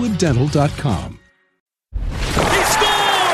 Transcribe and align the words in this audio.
crestwooddental.com. 0.00 1.18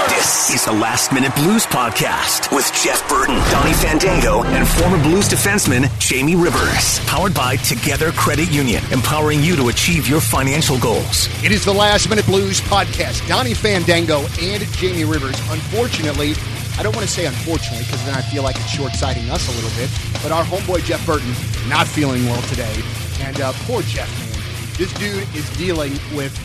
This 0.08 0.50
is 0.50 0.64
the 0.64 0.72
Last 0.72 1.12
Minute 1.12 1.34
Blues 1.36 1.66
Podcast 1.66 2.54
with 2.54 2.68
Jeff 2.82 3.08
Burton, 3.08 3.36
Donnie 3.50 3.74
Fandango, 3.74 4.42
and 4.42 4.66
former 4.66 5.00
Blues 5.02 5.28
defenseman 5.28 5.86
Jamie 6.00 6.34
Rivers. 6.34 6.98
Powered 7.06 7.34
by 7.34 7.56
Together 7.56 8.10
Credit 8.12 8.50
Union, 8.50 8.82
empowering 8.90 9.42
you 9.42 9.54
to 9.56 9.68
achieve 9.68 10.08
your 10.08 10.20
financial 10.20 10.78
goals. 10.78 11.28
It 11.44 11.52
is 11.52 11.64
the 11.64 11.72
Last 11.72 12.08
Minute 12.08 12.26
Blues 12.26 12.60
podcast. 12.62 13.26
Donnie 13.28 13.54
Fandango 13.54 14.24
and 14.40 14.62
Jamie 14.72 15.04
Rivers. 15.04 15.38
Unfortunately, 15.50 16.34
I 16.78 16.82
don't 16.82 16.94
want 16.96 17.06
to 17.06 17.12
say 17.12 17.26
unfortunately 17.26 17.84
because 17.84 18.04
then 18.04 18.14
I 18.14 18.22
feel 18.22 18.42
like 18.42 18.56
it's 18.56 18.70
short 18.70 18.92
sighting 18.92 19.30
us 19.30 19.48
a 19.48 19.52
little 19.52 19.76
bit, 19.78 19.90
but 20.22 20.32
our 20.32 20.44
homeboy 20.44 20.82
Jeff 20.84 21.04
Burton 21.06 21.30
not 21.68 21.86
feeling 21.86 22.24
well 22.24 22.42
today. 22.42 22.82
And 23.20 23.40
uh, 23.40 23.52
poor 23.66 23.82
Jeff, 23.82 24.10
man. 24.18 24.36
This 24.76 24.92
dude 24.94 25.22
is 25.34 25.48
dealing 25.56 25.92
with 26.14 26.36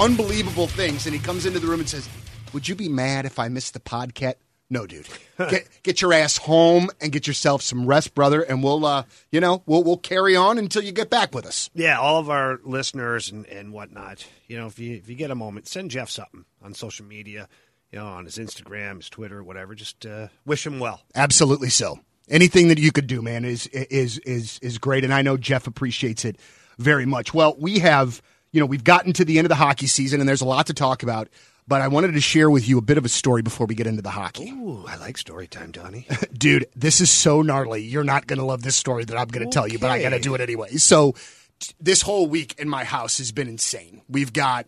unbelievable 0.00 0.66
things, 0.66 1.06
and 1.06 1.14
he 1.14 1.20
comes 1.20 1.46
into 1.46 1.58
the 1.58 1.66
room 1.66 1.80
and 1.80 1.88
says, 1.88 2.08
Would 2.52 2.68
you 2.68 2.74
be 2.74 2.88
mad 2.88 3.26
if 3.26 3.38
I 3.38 3.48
missed 3.48 3.74
the 3.74 3.80
podcast? 3.80 4.34
No, 4.72 4.86
dude. 4.86 5.08
Get 5.38 5.68
get 5.82 6.00
your 6.00 6.12
ass 6.12 6.36
home 6.36 6.90
and 7.00 7.10
get 7.10 7.26
yourself 7.26 7.60
some 7.60 7.86
rest, 7.86 8.14
brother, 8.14 8.42
and 8.42 8.62
we'll 8.62 8.86
uh 8.86 9.02
you 9.32 9.40
know, 9.40 9.64
we'll 9.66 9.82
we'll 9.82 9.96
carry 9.96 10.36
on 10.36 10.58
until 10.58 10.82
you 10.84 10.92
get 10.92 11.10
back 11.10 11.34
with 11.34 11.44
us. 11.44 11.70
Yeah, 11.74 11.98
all 11.98 12.18
of 12.18 12.30
our 12.30 12.60
listeners 12.62 13.32
and, 13.32 13.46
and 13.46 13.72
whatnot. 13.72 14.24
You 14.46 14.58
know, 14.58 14.66
if 14.66 14.78
you 14.78 14.94
if 14.94 15.08
you 15.08 15.16
get 15.16 15.32
a 15.32 15.34
moment, 15.34 15.66
send 15.66 15.90
Jeff 15.90 16.08
something 16.08 16.44
on 16.62 16.74
social 16.74 17.04
media, 17.04 17.48
you 17.90 17.98
know, 17.98 18.06
on 18.06 18.26
his 18.26 18.38
Instagram, 18.38 18.98
his 18.98 19.10
Twitter, 19.10 19.42
whatever. 19.42 19.74
Just 19.74 20.06
uh, 20.06 20.28
wish 20.44 20.64
him 20.64 20.78
well. 20.78 21.00
Absolutely 21.16 21.70
so. 21.70 21.98
Anything 22.28 22.68
that 22.68 22.78
you 22.78 22.92
could 22.92 23.08
do, 23.08 23.22
man, 23.22 23.44
is 23.44 23.66
is 23.66 24.18
is 24.18 24.60
is 24.60 24.78
great, 24.78 25.02
and 25.02 25.12
I 25.12 25.22
know 25.22 25.36
Jeff 25.36 25.66
appreciates 25.66 26.24
it 26.24 26.36
very 26.78 27.06
much. 27.06 27.34
Well, 27.34 27.56
we 27.58 27.80
have, 27.80 28.22
you 28.52 28.60
know, 28.60 28.66
we've 28.66 28.84
gotten 28.84 29.12
to 29.14 29.24
the 29.24 29.38
end 29.38 29.46
of 29.46 29.50
the 29.50 29.54
hockey 29.54 29.86
season, 29.86 30.20
and 30.20 30.28
there's 30.28 30.40
a 30.40 30.46
lot 30.46 30.66
to 30.66 30.74
talk 30.74 31.02
about. 31.02 31.28
But 31.68 31.82
I 31.82 31.88
wanted 31.88 32.14
to 32.14 32.20
share 32.20 32.50
with 32.50 32.68
you 32.68 32.78
a 32.78 32.82
bit 32.82 32.98
of 32.98 33.04
a 33.04 33.08
story 33.08 33.42
before 33.42 33.66
we 33.66 33.76
get 33.76 33.86
into 33.86 34.02
the 34.02 34.10
hockey. 34.10 34.50
Ooh, 34.50 34.84
I 34.88 34.96
like 34.96 35.16
story 35.16 35.46
time, 35.46 35.70
Donnie. 35.70 36.06
Dude, 36.32 36.66
this 36.74 37.00
is 37.00 37.12
so 37.12 37.42
gnarly. 37.42 37.82
You're 37.82 38.02
not 38.02 38.26
going 38.26 38.40
to 38.40 38.44
love 38.44 38.62
this 38.62 38.74
story 38.74 39.04
that 39.04 39.16
I'm 39.16 39.28
going 39.28 39.48
to 39.48 39.52
tell 39.52 39.68
you, 39.68 39.78
but 39.78 39.90
I 39.90 40.02
got 40.02 40.08
to 40.08 40.18
do 40.18 40.34
it 40.34 40.40
anyway. 40.40 40.70
So, 40.78 41.14
t- 41.60 41.74
this 41.80 42.02
whole 42.02 42.26
week 42.26 42.56
in 42.58 42.68
my 42.68 42.82
house 42.82 43.18
has 43.18 43.30
been 43.30 43.46
insane. 43.46 44.02
We've 44.08 44.32
got 44.32 44.66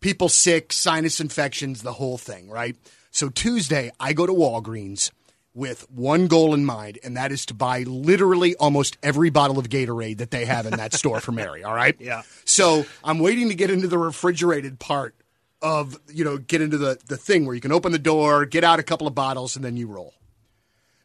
people 0.00 0.30
sick, 0.30 0.72
sinus 0.72 1.20
infections, 1.20 1.82
the 1.82 1.92
whole 1.92 2.16
thing, 2.16 2.48
right? 2.48 2.74
So, 3.10 3.28
Tuesday, 3.28 3.90
I 4.00 4.14
go 4.14 4.24
to 4.24 4.32
Walgreens 4.32 5.10
with 5.54 5.90
one 5.90 6.28
goal 6.28 6.54
in 6.54 6.64
mind, 6.64 6.98
and 7.02 7.16
that 7.16 7.32
is 7.32 7.44
to 7.46 7.54
buy 7.54 7.82
literally 7.82 8.54
almost 8.56 8.96
every 9.02 9.30
bottle 9.30 9.58
of 9.58 9.68
Gatorade 9.68 10.18
that 10.18 10.30
they 10.30 10.44
have 10.44 10.66
in 10.66 10.76
that 10.76 10.94
store 10.94 11.20
for 11.20 11.32
Mary, 11.32 11.64
all 11.64 11.74
right? 11.74 11.96
Yeah. 12.00 12.22
So, 12.44 12.86
I'm 13.04 13.18
waiting 13.18 13.48
to 13.48 13.54
get 13.54 13.70
into 13.70 13.88
the 13.88 13.98
refrigerated 13.98 14.78
part 14.78 15.14
of, 15.60 15.98
you 16.08 16.24
know, 16.24 16.38
get 16.38 16.60
into 16.60 16.78
the, 16.78 16.98
the 17.06 17.16
thing 17.16 17.46
where 17.46 17.54
you 17.54 17.60
can 17.60 17.72
open 17.72 17.92
the 17.92 17.98
door, 17.98 18.46
get 18.46 18.64
out 18.64 18.78
a 18.78 18.82
couple 18.82 19.06
of 19.06 19.14
bottles, 19.14 19.56
and 19.56 19.64
then 19.64 19.76
you 19.76 19.86
roll. 19.86 20.14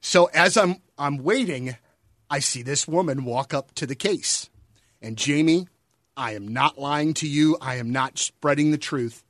So 0.05 0.25
as 0.35 0.55
I'm 0.55 0.75
I'm 0.99 1.17
waiting, 1.17 1.77
I 2.29 2.37
see 2.37 2.61
this 2.61 2.87
woman 2.87 3.25
walk 3.25 3.55
up 3.55 3.73
to 3.73 3.87
the 3.87 3.95
case. 3.95 4.51
And 5.01 5.17
Jamie, 5.17 5.67
I 6.15 6.35
am 6.35 6.47
not 6.47 6.77
lying 6.77 7.15
to 7.15 7.27
you. 7.27 7.57
I 7.59 7.77
am 7.77 7.91
not 7.91 8.19
spreading 8.19 8.69
the 8.69 8.77
truth 8.77 9.23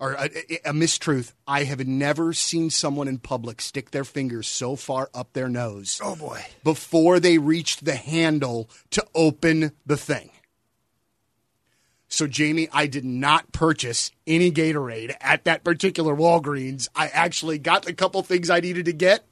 or 0.00 0.12
a, 0.12 0.24
a, 0.64 0.72
mistruth. 0.72 1.32
I 1.46 1.64
have 1.64 1.86
never 1.86 2.32
seen 2.32 2.70
someone 2.70 3.06
in 3.06 3.18
public 3.18 3.60
stick 3.60 3.90
their 3.90 4.04
fingers 4.04 4.48
so 4.48 4.74
far 4.74 5.10
up 5.14 5.34
their 5.34 5.48
nose. 5.48 6.00
Oh, 6.02 6.16
boy. 6.16 6.40
Before 6.64 7.20
they 7.20 7.38
reached 7.38 7.84
the 7.84 7.94
handle 7.94 8.70
to 8.90 9.06
open 9.14 9.72
the 9.84 9.98
thing. 9.98 10.30
So, 12.08 12.26
Jamie, 12.26 12.68
I 12.72 12.86
did 12.86 13.04
not 13.04 13.52
purchase 13.52 14.10
any 14.26 14.50
Gatorade 14.50 15.14
at 15.20 15.44
that 15.44 15.62
particular 15.62 16.16
Walgreens. 16.16 16.88
I 16.96 17.06
actually 17.08 17.58
got 17.58 17.88
a 17.88 17.92
couple 17.92 18.20
things 18.22 18.50
I 18.50 18.58
needed 18.58 18.86
to 18.86 18.92
get 18.92 19.24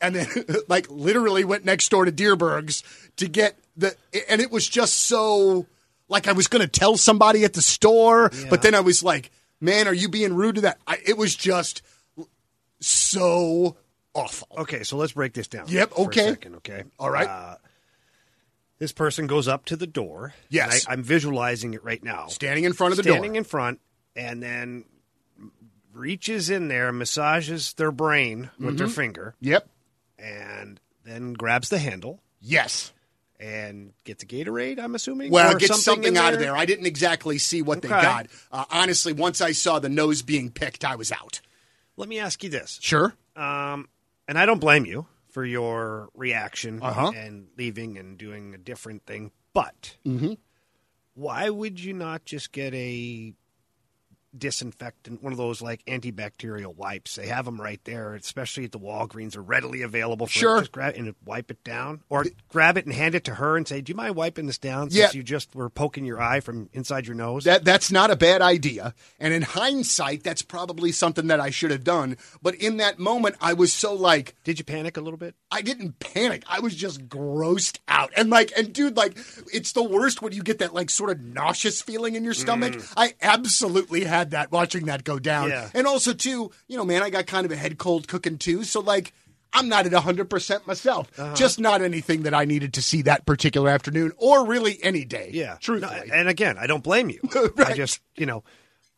and 0.00 0.14
then, 0.14 0.28
like, 0.68 0.90
literally 0.90 1.44
went 1.44 1.64
next 1.64 1.88
door 1.88 2.04
to 2.04 2.12
Dierberg's 2.12 2.82
to 3.16 3.28
get 3.28 3.56
the. 3.76 3.96
And 4.28 4.40
it 4.40 4.50
was 4.50 4.68
just 4.68 4.94
so. 4.94 5.66
Like, 6.08 6.28
I 6.28 6.32
was 6.32 6.46
going 6.46 6.62
to 6.62 6.68
tell 6.68 6.96
somebody 6.96 7.44
at 7.44 7.54
the 7.54 7.62
store, 7.62 8.30
but 8.48 8.62
then 8.62 8.76
I 8.76 8.80
was 8.80 9.02
like, 9.02 9.32
man, 9.60 9.88
are 9.88 9.94
you 9.94 10.08
being 10.08 10.34
rude 10.34 10.56
to 10.56 10.60
that? 10.62 10.78
I, 10.86 10.98
it 11.04 11.16
was 11.16 11.34
just 11.34 11.82
so 12.80 13.76
awful. 14.14 14.48
Okay, 14.58 14.82
so 14.82 14.96
let's 14.96 15.12
break 15.12 15.32
this 15.32 15.48
down. 15.48 15.66
Yep, 15.68 15.98
okay. 15.98 16.28
second, 16.30 16.56
okay. 16.56 16.84
All 16.98 17.10
right. 17.10 17.28
Uh, 17.28 17.56
this 18.78 18.92
person 18.92 19.26
goes 19.26 19.48
up 19.48 19.64
to 19.66 19.76
the 19.76 19.86
door. 19.86 20.34
Yes. 20.50 20.86
I, 20.86 20.92
I'm 20.92 21.02
visualizing 21.02 21.74
it 21.74 21.82
right 21.82 22.02
now. 22.02 22.26
Standing 22.26 22.64
in 22.64 22.72
front 22.74 22.92
of 22.92 22.96
the 22.98 23.02
Standing 23.04 23.14
door. 23.16 23.24
Standing 23.24 23.36
in 23.36 23.44
front, 23.44 23.80
and 24.14 24.42
then 24.42 24.84
reaches 25.94 26.50
in 26.50 26.68
there, 26.68 26.92
massages 26.92 27.72
their 27.74 27.90
brain 27.90 28.50
with 28.58 28.68
Mm-hmm. 28.68 28.76
their 28.76 28.88
finger, 28.88 29.34
yep. 29.40 29.66
and 30.18 30.78
then 31.04 31.32
grabs 31.32 31.68
the 31.70 31.78
handle 31.78 32.20
Yes. 32.40 32.92
And 33.40 33.92
gets 34.04 34.22
a 34.22 34.26
Gatorade. 34.26 34.78
I'm 34.78 34.94
assuming. 34.94 35.30
Well, 35.30 35.54
or 35.54 35.58
get 35.58 35.74
something, 35.74 36.04
in 36.04 36.16
out 36.16 36.34
of 36.34 36.40
there. 36.40 36.56
I 36.56 36.64
didn't 36.64 36.86
exactly 36.86 37.38
see 37.38 37.62
what 37.62 37.82
they 37.82 37.88
got. 37.88 38.26
Uh, 38.50 38.64
honestly, 38.70 39.12
once 39.12 39.40
I 39.40 39.52
saw 39.52 39.78
the 39.78 39.88
nose 39.88 40.22
being 40.22 40.50
picked, 40.50 40.84
I 40.84 40.96
was 40.96 41.12
out. 41.12 41.40
Let 41.96 42.08
me 42.08 42.18
ask 42.18 42.42
you 42.44 42.50
this. 42.50 42.78
Sure. 42.82 43.14
Um, 43.36 43.88
and 44.28 44.38
I 44.38 44.46
don't 44.46 44.60
blame 44.60 44.84
you 44.86 45.06
for 45.30 45.44
your 45.44 46.08
reaction 46.14 46.80
Uh-huh. 46.82 47.12
and 47.14 47.48
leaving 47.58 47.98
and 47.98 48.16
doing 48.18 48.54
a 48.54 48.58
different 48.58 49.04
thing, 49.06 49.30
but 49.52 49.96
Mm-hmm. 50.06 50.34
why 51.14 51.50
would 51.50 51.78
you 51.78 51.92
not 51.92 52.24
just 52.24 52.52
get 52.52 52.72
a 52.74 53.34
disinfectant, 54.38 55.22
one 55.22 55.32
of 55.32 55.38
those 55.38 55.60
like 55.62 55.84
antibacterial 55.86 56.74
wipes? 56.76 57.16
They 57.16 57.26
have 57.26 57.44
them 57.44 57.60
right 57.60 57.80
there, 57.84 58.14
especially 58.14 58.64
at 58.64 58.72
the 58.72 58.78
Walgreens, 58.78 59.36
are 59.36 59.42
readily 59.42 59.82
available. 59.82 60.26
For 60.26 60.32
Sure. 60.32 60.58
just 60.60 60.72
grab 60.72 60.94
and 60.96 61.14
wipe 61.24 61.50
it 61.50 61.62
down, 61.64 62.02
or 62.08 62.26
grab 62.48 62.76
it 62.78 62.86
and 62.86 62.94
hand 62.94 63.14
it 63.14 63.24
to 63.24 63.34
her 63.36 63.56
and 63.56 63.66
say, 63.66 63.80
"Do 63.80 63.90
you 63.90 63.96
mind 63.96 64.14
wiping 64.16 64.46
this 64.46 64.58
down?" 64.58 64.88
Yeah. 64.90 65.10
You 65.12 65.22
just 65.22 65.54
were 65.54 65.68
poking 65.70 66.04
your 66.04 66.20
eye 66.20 66.40
from 66.40 66.68
inside 66.72 67.06
your 67.06 67.16
nose. 67.16 67.44
That 67.44 67.64
that's 67.64 67.90
not 67.90 68.10
a 68.10 68.16
bad 68.16 68.42
idea. 68.42 68.94
And 69.18 69.32
in 69.32 69.42
hindsight, 69.42 70.22
that's 70.22 70.42
probably 70.42 70.92
something 70.92 71.26
that 71.28 71.40
I 71.40 71.50
should 71.50 71.70
have 71.70 71.84
done. 71.84 72.16
But 72.42 72.54
in 72.56 72.76
that 72.78 72.98
moment, 72.98 73.36
I 73.40 73.52
was 73.54 73.72
so 73.72 73.94
like, 73.94 74.34
Did 74.44 74.58
you 74.58 74.64
panic 74.64 74.96
a 74.96 75.00
little 75.00 75.18
bit? 75.18 75.34
I 75.50 75.62
didn't 75.62 75.98
panic. 76.00 76.42
I 76.48 76.60
was 76.60 76.74
just 76.74 77.08
grossed 77.08 77.78
out. 77.88 78.12
And 78.16 78.30
like, 78.30 78.52
and 78.56 78.72
dude, 78.72 78.96
like, 78.96 79.16
it's 79.52 79.72
the 79.72 79.82
worst 79.82 80.22
when 80.22 80.32
you 80.32 80.42
get 80.42 80.58
that 80.58 80.74
like 80.74 80.90
sort 80.90 81.10
of 81.10 81.20
nauseous 81.20 81.80
feeling 81.82 82.14
in 82.14 82.24
your 82.24 82.34
stomach. 82.34 82.74
Mm. 82.74 82.92
I 82.96 83.14
absolutely 83.22 84.04
had 84.04 84.25
that 84.30 84.52
watching 84.52 84.86
that 84.86 85.04
go 85.04 85.18
down. 85.18 85.50
Yeah. 85.50 85.70
And 85.74 85.86
also, 85.86 86.12
too, 86.12 86.50
you 86.68 86.76
know, 86.76 86.84
man, 86.84 87.02
I 87.02 87.10
got 87.10 87.26
kind 87.26 87.46
of 87.46 87.52
a 87.52 87.56
head 87.56 87.78
cold 87.78 88.08
cooking 88.08 88.38
too. 88.38 88.64
So 88.64 88.80
like, 88.80 89.12
I'm 89.52 89.68
not 89.68 89.86
at 89.86 89.92
100% 89.92 90.66
myself. 90.66 91.10
Uh-huh. 91.18 91.34
Just 91.34 91.58
not 91.58 91.80
anything 91.80 92.22
that 92.22 92.34
I 92.34 92.44
needed 92.44 92.74
to 92.74 92.82
see 92.82 93.02
that 93.02 93.24
particular 93.24 93.70
afternoon 93.70 94.12
or 94.18 94.46
really 94.46 94.78
any 94.82 95.04
day. 95.04 95.30
Yeah, 95.32 95.56
No, 95.66 95.88
and 95.88 96.28
again, 96.28 96.58
I 96.58 96.66
don't 96.66 96.84
blame 96.84 97.08
you. 97.10 97.20
I 97.58 97.72
just, 97.72 98.00
you 98.16 98.26
know, 98.26 98.44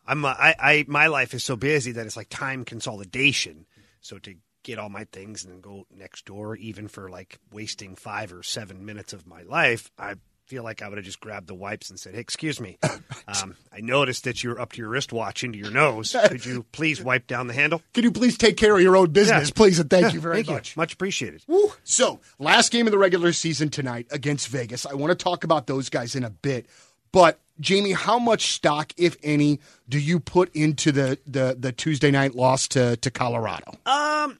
I'm, 0.05 0.25
I, 0.25 0.55
I, 0.59 0.85
my 0.87 1.07
life 1.07 1.33
is 1.33 1.43
so 1.43 1.55
busy 1.55 1.93
that 1.93 2.05
it's 2.05 2.17
like 2.17 2.29
time 2.29 2.65
consolidation. 2.65 3.67
So 4.01 4.17
to 4.19 4.35
get 4.63 4.79
all 4.79 4.89
my 4.89 5.05
things 5.05 5.43
and 5.43 5.53
then 5.53 5.61
go 5.61 5.85
next 5.95 6.25
door, 6.25 6.55
even 6.57 6.87
for 6.87 7.09
like 7.09 7.39
wasting 7.51 7.95
five 7.95 8.33
or 8.33 8.43
seven 8.43 8.85
minutes 8.85 9.13
of 9.13 9.27
my 9.27 9.43
life, 9.43 9.91
I 9.97 10.15
feel 10.49 10.63
like 10.63 10.81
I 10.81 10.89
would 10.89 10.97
have 10.97 11.05
just 11.05 11.19
grabbed 11.19 11.45
the 11.47 11.53
wipes 11.53 11.91
and 11.91 11.99
said, 11.99 12.15
"Hey, 12.15 12.19
excuse 12.21 12.59
me, 12.59 12.79
um, 13.27 13.55
I 13.71 13.81
noticed 13.81 14.23
that 14.23 14.43
you're 14.43 14.59
up 14.59 14.71
to 14.73 14.79
your 14.79 14.89
wristwatch 14.89 15.43
into 15.43 15.59
your 15.59 15.69
nose. 15.71 16.15
Could 16.27 16.43
you 16.45 16.65
please 16.71 17.01
wipe 17.01 17.27
down 17.27 17.45
the 17.47 17.53
handle? 17.53 17.83
Can 17.93 18.03
you 18.03 18.11
please 18.11 18.35
take 18.37 18.57
care 18.57 18.75
of 18.75 18.81
your 18.81 18.97
own 18.97 19.11
business, 19.11 19.49
Yeah. 19.49 19.53
please? 19.55 19.79
And 19.79 19.89
thank 19.89 20.13
you 20.13 20.19
very 20.19 20.37
Thank 20.37 20.49
much. 20.49 20.75
you, 20.75 20.79
much 20.79 20.93
appreciated. 20.93 21.43
Woo. 21.47 21.71
So, 21.83 22.19
last 22.39 22.71
game 22.71 22.87
of 22.87 22.91
the 22.91 22.97
regular 22.97 23.31
season 23.31 23.69
tonight 23.69 24.07
against 24.11 24.47
Vegas. 24.47 24.85
I 24.87 24.95
want 24.95 25.11
to 25.11 25.23
talk 25.23 25.43
about 25.43 25.67
those 25.67 25.89
guys 25.89 26.15
in 26.15 26.23
a 26.23 26.29
bit. 26.31 26.65
But 27.11 27.39
Jamie, 27.59 27.91
how 27.91 28.17
much 28.19 28.53
stock, 28.53 28.91
if 28.97 29.17
any, 29.23 29.59
do 29.87 29.99
you 29.99 30.19
put 30.19 30.55
into 30.55 30.91
the 30.91 31.19
the, 31.27 31.55
the 31.59 31.71
Tuesday 31.71 32.09
night 32.11 32.33
loss 32.35 32.67
to, 32.69 32.97
to 32.97 33.11
Colorado? 33.11 33.73
Um, 33.85 34.39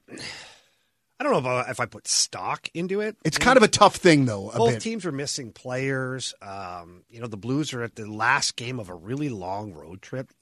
I 1.20 1.22
don't 1.22 1.32
know 1.32 1.38
if 1.38 1.66
I, 1.66 1.70
if 1.70 1.80
I 1.80 1.84
put 1.84 2.08
stock 2.08 2.70
into 2.72 3.02
it. 3.02 3.14
It's 3.26 3.36
kind 3.36 3.58
of 3.58 3.62
a 3.62 3.68
tough 3.68 3.96
thing, 3.96 4.24
though. 4.24 4.48
A 4.48 4.56
Both 4.56 4.70
bit. 4.72 4.80
teams 4.80 5.04
are 5.04 5.12
missing 5.12 5.52
players. 5.52 6.32
Um, 6.40 7.02
you 7.10 7.20
know, 7.20 7.26
the 7.26 7.36
Blues 7.36 7.74
are 7.74 7.82
at 7.82 7.94
the 7.94 8.10
last 8.10 8.56
game 8.56 8.80
of 8.80 8.88
a 8.88 8.94
really 8.94 9.28
long 9.28 9.74
road 9.74 10.00
trip. 10.00 10.32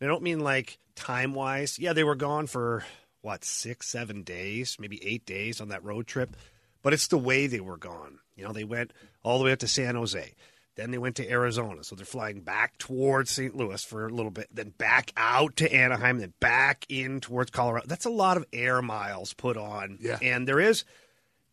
And 0.00 0.08
I 0.08 0.12
don't 0.12 0.22
mean 0.22 0.38
like 0.38 0.78
time 0.94 1.34
wise. 1.34 1.76
Yeah, 1.80 1.92
they 1.92 2.04
were 2.04 2.14
gone 2.14 2.46
for 2.46 2.84
what 3.20 3.44
six, 3.44 3.88
seven 3.88 4.22
days, 4.22 4.76
maybe 4.78 5.04
eight 5.04 5.26
days 5.26 5.60
on 5.60 5.70
that 5.70 5.82
road 5.82 6.06
trip. 6.06 6.36
But 6.82 6.92
it's 6.92 7.08
the 7.08 7.18
way 7.18 7.48
they 7.48 7.58
were 7.58 7.76
gone. 7.76 8.20
You 8.36 8.44
know, 8.44 8.52
they 8.52 8.62
went 8.62 8.92
all 9.24 9.38
the 9.38 9.44
way 9.44 9.50
up 9.50 9.58
to 9.58 9.68
San 9.68 9.96
Jose. 9.96 10.34
Then 10.78 10.92
they 10.92 10.98
went 10.98 11.16
to 11.16 11.28
Arizona. 11.28 11.82
So 11.84 11.94
they're 11.96 12.06
flying 12.06 12.40
back 12.40 12.78
towards 12.78 13.30
St. 13.32 13.54
Louis 13.54 13.84
for 13.84 14.06
a 14.06 14.10
little 14.10 14.30
bit, 14.30 14.46
then 14.50 14.70
back 14.70 15.12
out 15.16 15.56
to 15.56 15.70
Anaheim, 15.74 16.18
then 16.18 16.32
back 16.40 16.86
in 16.88 17.20
towards 17.20 17.50
Colorado. 17.50 17.86
That's 17.88 18.04
a 18.06 18.10
lot 18.10 18.36
of 18.36 18.46
air 18.52 18.80
miles 18.80 19.34
put 19.34 19.56
on. 19.56 19.98
Yeah. 20.00 20.18
And 20.22 20.46
there 20.46 20.60
is 20.60 20.84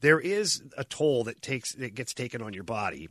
there 0.01 0.19
is 0.19 0.61
a 0.77 0.83
toll 0.83 1.23
that 1.23 1.41
takes 1.41 1.73
that 1.73 1.95
gets 1.95 2.13
taken 2.13 2.41
on 2.43 2.53
your 2.53 2.63
body 2.63 3.09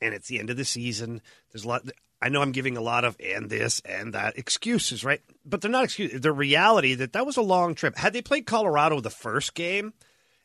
and 0.00 0.14
it's 0.14 0.28
the 0.28 0.38
end 0.38 0.50
of 0.50 0.56
the 0.56 0.64
season 0.64 1.22
there's 1.50 1.64
a 1.64 1.68
lot 1.68 1.82
i 2.20 2.28
know 2.28 2.42
i'm 2.42 2.52
giving 2.52 2.76
a 2.76 2.82
lot 2.82 3.02
of 3.04 3.16
and 3.18 3.48
this 3.48 3.80
and 3.80 4.12
that 4.12 4.36
excuses 4.38 5.02
right 5.02 5.22
but 5.46 5.62
they're 5.62 5.70
not 5.70 5.84
excuses 5.84 6.20
the 6.20 6.30
reality 6.32 6.94
that 6.94 7.14
that 7.14 7.24
was 7.24 7.38
a 7.38 7.42
long 7.42 7.74
trip 7.74 7.96
had 7.96 8.12
they 8.12 8.20
played 8.20 8.44
colorado 8.44 9.00
the 9.00 9.08
first 9.10 9.54
game 9.54 9.94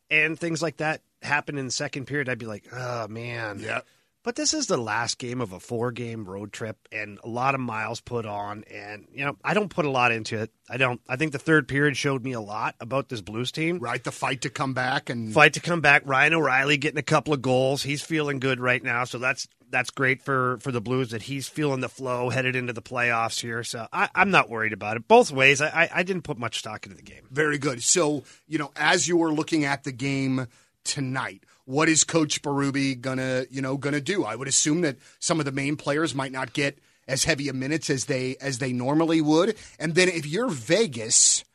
and 0.10 0.39
things 0.39 0.62
like 0.62 0.78
that 0.78 1.01
happened 1.22 1.60
in 1.60 1.66
the 1.66 1.72
second 1.72 2.06
period 2.06 2.30
i'd 2.30 2.39
be 2.39 2.45
like 2.45 2.63
oh 2.74 3.07
man 3.10 3.60
Yeah. 3.60 3.81
But 4.23 4.35
this 4.35 4.53
is 4.53 4.68
the 4.68 4.77
last 4.77 5.18
game 5.18 5.41
of 5.41 5.51
a 5.51 5.59
four 5.59 5.91
game 5.91 6.25
road 6.25 6.53
trip 6.53 6.77
and 6.91 7.19
a 7.23 7.27
lot 7.27 7.56
of 7.56 7.62
miles 7.62 8.01
put 8.01 8.25
on. 8.25 8.63
And, 8.71 9.07
you 9.13 9.25
know, 9.25 9.38
I 9.44 9.53
don't 9.53 9.69
put 9.69 9.85
a 9.85 9.89
lot 9.89 10.12
into 10.12 10.39
it. 10.39 10.51
I 10.69 10.77
don't. 10.77 11.01
I 11.07 11.15
think 11.15 11.31
the 11.31 11.39
third 11.39 11.68
period 11.68 11.97
showed 11.97 12.23
me 12.23 12.33
a 12.33 12.41
lot 12.41 12.75
about 12.79 13.09
this 13.09 13.21
Blues 13.21 13.51
team. 13.51 13.79
right? 13.79 14.03
The 14.03 14.12
fight 14.12 14.41
to 14.41 14.50
come 14.50 14.73
back 14.73 15.09
and 15.09 15.33
Fight 15.33 15.53
to 15.53 15.59
come 15.59 15.81
back. 15.81 16.03
Ryan 16.06 16.35
O'Reilly 16.35 16.77
getting 16.77 17.00
a 17.00 17.03
couple 17.03 17.33
of 17.33 17.41
goals. 17.41 17.83
He's 17.83 18.01
feeling 18.01 18.39
good 18.39 18.59
right 18.59 18.83
now. 18.83 19.03
So 19.06 19.18
that's 19.18 19.47
that's 19.69 19.89
great 19.89 20.21
for, 20.21 20.57
for 20.59 20.71
the 20.71 20.81
Blues 20.81 21.12
that 21.12 21.21
he's 21.23 21.47
feeling 21.47 21.79
the 21.79 21.89
flow 21.89 22.29
headed 22.29 22.56
into 22.56 22.73
the 22.73 22.81
playoffs 22.81 23.39
here. 23.39 23.63
So 23.63 23.88
I, 23.91 24.09
I'm 24.13 24.29
not 24.29 24.50
worried 24.50 24.73
about 24.73 24.97
it. 24.97 25.07
Both 25.07 25.31
ways, 25.31 25.62
I, 25.62 25.68
I, 25.68 25.89
I 25.95 26.03
didn't 26.03 26.23
put 26.23 26.38
much 26.38 26.59
stock 26.59 26.85
into 26.85 26.97
the 26.97 27.03
game. 27.03 27.23
Very 27.31 27.57
good. 27.57 27.81
So, 27.81 28.23
you 28.47 28.57
know, 28.57 28.71
as 28.75 29.07
you 29.07 29.15
were 29.18 29.31
looking 29.31 29.63
at 29.63 29.85
the 29.85 29.94
game 29.94 30.47
tonight, 30.83 31.44
what 31.71 31.88
is 31.88 32.03
Coach 32.03 32.41
Berube 32.41 33.00
gonna, 33.00 33.45
you 33.50 33.62
know, 33.62 33.77
gonna 33.77 34.01
do? 34.01 34.25
I 34.25 34.35
would 34.35 34.50
assume 34.50 34.81
that 34.81 34.97
some 35.19 35.39
of 35.39 35.45
the 35.45 35.53
main 35.53 35.77
players 35.77 36.13
might 36.13 36.33
not 36.33 36.51
get 36.51 36.77
as 37.07 37.23
heavy 37.23 37.47
a 37.47 37.53
minutes 37.53 37.89
as 37.89 38.06
they 38.06 38.35
as 38.41 38.57
they 38.57 38.73
normally 38.73 39.21
would. 39.21 39.56
And 39.79 39.95
then 39.95 40.09
if 40.09 40.25
you're 40.25 40.50
Vegas, 40.50 41.45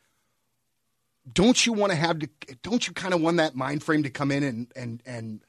don't 1.31 1.63
you 1.63 1.73
want 1.73 1.91
to 1.91 1.95
have 1.95 2.17
to 2.19 2.29
don't 2.63 2.87
you 2.87 2.93
kind 2.93 3.13
of 3.13 3.21
want 3.21 3.37
that 3.37 3.55
mind 3.55 3.83
frame 3.83 4.03
to 4.03 4.09
come 4.09 4.31
in 4.31 4.41
and 4.41 4.71
and 4.75 5.03
and 5.05 5.41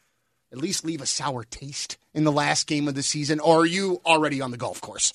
at 0.53 0.59
least 0.59 0.85
leave 0.85 1.01
a 1.01 1.07
sour 1.07 1.45
taste 1.45 1.97
in 2.13 2.25
the 2.25 2.33
last 2.33 2.67
game 2.67 2.89
of 2.89 2.95
the 2.95 3.03
season? 3.03 3.41
Or 3.41 3.61
are 3.61 3.67
you 3.67 4.03
already 4.05 4.43
on 4.43 4.51
the 4.51 4.59
golf 4.59 4.83
course? 4.83 5.15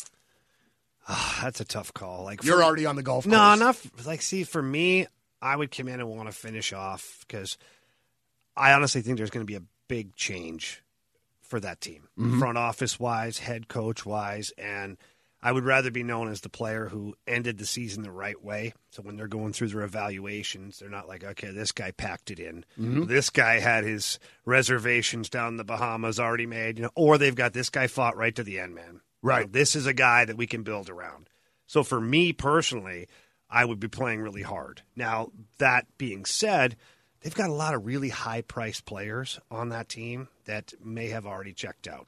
Ah, 1.08 1.42
that's 1.44 1.62
a 1.62 1.66
tough 1.66 1.94
call. 1.94 2.24
Like 2.24 2.44
You're 2.44 2.64
already 2.64 2.88
on 2.88 2.96
the 2.96 3.04
golf 3.04 3.26
course. 3.26 3.32
No, 3.32 3.54
not 3.54 3.76
f- 3.76 4.08
like. 4.08 4.24
See, 4.24 4.46
for 4.46 4.64
me, 4.64 5.06
I 5.44 5.56
would 5.56 5.70
come 5.70 5.90
in 5.90 6.00
and 6.00 6.10
want 6.10 6.28
to 6.28 6.34
finish 6.34 6.74
off 6.74 7.24
because 7.28 7.58
I 8.56 8.74
honestly 8.74 9.02
think 9.02 9.18
there's 9.18 9.30
going 9.30 9.46
to 9.46 9.52
be 9.52 9.58
a 9.58 9.64
big 9.88 10.16
change 10.16 10.84
for 11.42 11.60
that 11.60 11.82
team, 11.82 12.08
mm-hmm. 12.18 12.40
front 12.40 12.58
office 12.58 13.00
wise, 13.00 13.40
head 13.40 13.68
coach 13.68 14.06
wise, 14.06 14.52
and 14.58 14.98
I 15.42 15.52
would 15.52 15.66
rather 15.66 15.92
be 15.92 16.04
known 16.04 16.30
as 16.30 16.42
the 16.42 16.50
player 16.50 16.88
who 16.88 17.16
ended 17.28 17.58
the 17.58 17.66
season 17.66 18.02
the 18.02 18.12
right 18.12 18.42
way. 18.42 18.74
So 18.92 19.04
when 19.04 19.18
they're 19.18 19.28
going 19.28 19.52
through 19.52 19.68
their 19.68 19.82
evaluations, 19.82 20.80
they're 20.80 20.90
not 20.90 21.10
like, 21.10 21.24
okay, 21.24 21.52
this 21.52 21.74
guy 21.74 21.92
packed 21.92 22.32
it 22.32 22.40
in, 22.40 22.64
mm-hmm. 22.80 23.06
this 23.06 23.30
guy 23.30 23.60
had 23.60 23.84
his 23.84 24.20
reservations 24.46 25.30
down 25.30 25.50
in 25.50 25.58
the 25.58 25.64
Bahamas 25.66 26.20
already 26.20 26.46
made, 26.46 26.78
you 26.78 26.84
know, 26.84 26.92
or 26.96 27.18
they've 27.18 27.36
got 27.36 27.54
this 27.54 27.70
guy 27.70 27.88
fought 27.88 28.16
right 28.16 28.36
to 28.36 28.44
the 28.44 28.60
end, 28.60 28.74
man. 28.74 29.02
Right. 29.22 29.40
You 29.40 29.46
know, 29.46 29.52
this 29.52 29.76
is 29.76 29.86
a 29.86 29.94
guy 29.94 30.26
that 30.26 30.38
we 30.38 30.48
can 30.48 30.64
build 30.64 30.90
around. 30.90 31.30
So 31.68 31.84
for 31.84 32.00
me 32.00 32.34
personally, 32.34 33.08
I 33.50 33.66
would 33.66 33.80
be 33.80 33.88
playing 33.88 34.22
really 34.22 34.42
hard. 34.42 34.82
Now, 34.96 35.32
that 35.60 35.86
being 35.98 36.26
said, 36.26 36.76
they've 37.24 37.34
got 37.34 37.50
a 37.50 37.54
lot 37.54 37.74
of 37.74 37.86
really 37.86 38.10
high 38.10 38.42
priced 38.42 38.86
players 38.86 39.40
on 39.50 39.70
that 39.70 39.90
team 39.90 40.28
that 40.46 40.74
may 40.84 41.08
have 41.08 41.26
already 41.26 41.54
checked 41.54 41.88
out. 41.88 42.08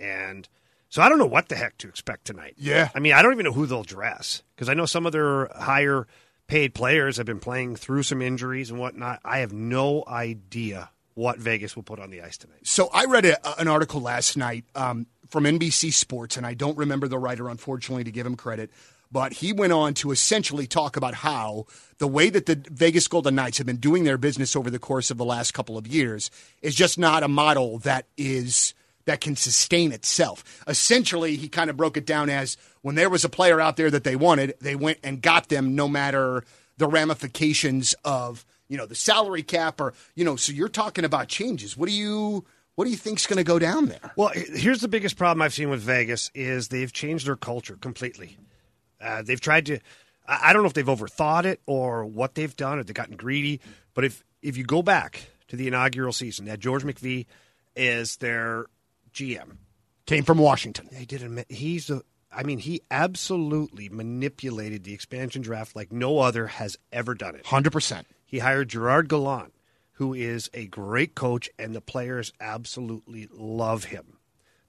And 0.00 0.48
so 0.88 1.02
I 1.02 1.08
don't 1.08 1.18
know 1.18 1.26
what 1.26 1.48
the 1.48 1.56
heck 1.56 1.78
to 1.78 1.88
expect 1.88 2.24
tonight. 2.24 2.54
Yeah. 2.56 2.88
I 2.94 3.00
mean, 3.00 3.12
I 3.12 3.22
don't 3.22 3.32
even 3.32 3.44
know 3.44 3.52
who 3.52 3.66
they'll 3.66 3.82
dress 3.82 4.42
because 4.54 4.68
I 4.68 4.74
know 4.74 4.86
some 4.86 5.06
of 5.06 5.12
their 5.12 5.48
higher 5.48 6.06
paid 6.46 6.74
players 6.74 7.16
have 7.16 7.26
been 7.26 7.40
playing 7.40 7.76
through 7.76 8.04
some 8.04 8.22
injuries 8.22 8.70
and 8.70 8.78
whatnot. 8.78 9.20
I 9.24 9.38
have 9.38 9.52
no 9.52 10.04
idea 10.06 10.90
what 11.14 11.38
Vegas 11.38 11.76
will 11.76 11.82
put 11.82 11.98
on 11.98 12.10
the 12.10 12.22
ice 12.22 12.38
tonight. 12.38 12.66
So 12.66 12.88
I 12.92 13.04
read 13.04 13.24
a, 13.24 13.60
an 13.60 13.68
article 13.68 14.00
last 14.00 14.36
night 14.36 14.64
um, 14.74 15.06
from 15.28 15.44
NBC 15.44 15.92
Sports, 15.92 16.36
and 16.36 16.46
I 16.46 16.54
don't 16.54 16.76
remember 16.76 17.08
the 17.08 17.18
writer, 17.18 17.48
unfortunately, 17.48 18.04
to 18.04 18.10
give 18.10 18.26
him 18.26 18.36
credit. 18.36 18.70
But 19.12 19.34
he 19.34 19.52
went 19.52 19.74
on 19.74 19.92
to 19.94 20.10
essentially 20.10 20.66
talk 20.66 20.96
about 20.96 21.14
how 21.14 21.66
the 21.98 22.08
way 22.08 22.30
that 22.30 22.46
the 22.46 22.56
Vegas 22.70 23.06
Golden 23.06 23.34
Knights 23.34 23.58
have 23.58 23.66
been 23.66 23.76
doing 23.76 24.04
their 24.04 24.16
business 24.16 24.56
over 24.56 24.70
the 24.70 24.78
course 24.78 25.10
of 25.10 25.18
the 25.18 25.24
last 25.24 25.52
couple 25.52 25.76
of 25.76 25.86
years 25.86 26.30
is 26.62 26.74
just 26.74 26.98
not 26.98 27.22
a 27.22 27.28
model 27.28 27.78
that 27.80 28.06
is 28.16 28.74
that 29.04 29.20
can 29.20 29.36
sustain 29.36 29.92
itself. 29.92 30.62
Essentially, 30.66 31.36
he 31.36 31.48
kind 31.48 31.68
of 31.68 31.76
broke 31.76 31.96
it 31.96 32.06
down 32.06 32.30
as 32.30 32.56
when 32.82 32.94
there 32.94 33.10
was 33.10 33.24
a 33.24 33.28
player 33.28 33.60
out 33.60 33.76
there 33.76 33.90
that 33.90 34.04
they 34.04 34.16
wanted, 34.16 34.54
they 34.60 34.76
went 34.76 34.98
and 35.02 35.20
got 35.20 35.48
them 35.48 35.74
no 35.74 35.88
matter 35.88 36.44
the 36.78 36.86
ramifications 36.86 37.94
of 38.04 38.44
you 38.68 38.78
know 38.78 38.86
the 38.86 38.94
salary 38.94 39.42
cap 39.42 39.80
or 39.80 39.92
you 40.14 40.24
know 40.24 40.34
so 40.36 40.50
you're 40.50 40.68
talking 40.68 41.04
about 41.04 41.28
changes 41.28 41.76
what 41.76 41.88
do 41.88 41.94
you 41.94 42.44
what 42.74 42.86
do 42.86 42.90
you 42.90 42.96
think's 42.96 43.26
going 43.26 43.36
to 43.36 43.44
go 43.44 43.58
down 43.58 43.86
there 43.86 44.12
Well, 44.16 44.32
here's 44.34 44.80
the 44.80 44.88
biggest 44.88 45.16
problem 45.16 45.42
I've 45.42 45.52
seen 45.52 45.68
with 45.68 45.82
Vegas 45.82 46.30
is 46.34 46.68
they've 46.68 46.92
changed 46.92 47.26
their 47.26 47.36
culture 47.36 47.76
completely. 47.76 48.38
Uh, 49.02 49.22
they've 49.22 49.40
tried 49.40 49.66
to. 49.66 49.78
I 50.26 50.50
I 50.50 50.52
don't 50.52 50.62
know 50.62 50.68
if 50.68 50.74
they've 50.74 50.86
overthought 50.86 51.44
it 51.44 51.60
or 51.66 52.04
what 52.04 52.34
they've 52.34 52.54
done, 52.56 52.78
or 52.78 52.84
they've 52.84 52.94
gotten 52.94 53.16
greedy. 53.16 53.60
But 53.94 54.04
if 54.04 54.22
if 54.42 54.56
you 54.56 54.64
go 54.64 54.82
back 54.82 55.22
to 55.48 55.56
the 55.56 55.66
inaugural 55.68 56.12
season, 56.12 56.46
that 56.46 56.60
George 56.60 56.84
McPhee 56.84 57.26
is 57.76 58.16
their 58.18 58.66
GM. 59.12 59.56
came 60.06 60.24
from 60.24 60.38
washington 60.38 60.88
He 60.94 61.04
did. 61.06 61.22
admit- 61.22 61.50
He's 61.50 61.90
a. 61.90 62.02
I 62.34 62.44
mean, 62.44 62.58
he 62.60 62.80
absolutely 62.90 63.90
manipulated 63.90 64.84
the 64.84 64.94
expansion 64.94 65.42
draft 65.42 65.76
like 65.76 65.92
no 65.92 66.18
other 66.20 66.46
has 66.46 66.78
ever 66.90 67.14
done 67.14 67.34
it. 67.34 67.44
100% 67.44 68.04
He 68.24 68.38
hired 68.38 68.68
Gerard 68.70 69.08
Gallant, 69.10 69.52
who 69.94 70.14
is 70.14 70.48
a 70.54 70.66
great 70.66 71.14
coach, 71.14 71.50
and 71.58 71.74
the 71.74 71.82
players 71.82 72.32
absolutely 72.40 73.28
love 73.30 73.84
him. 73.84 74.16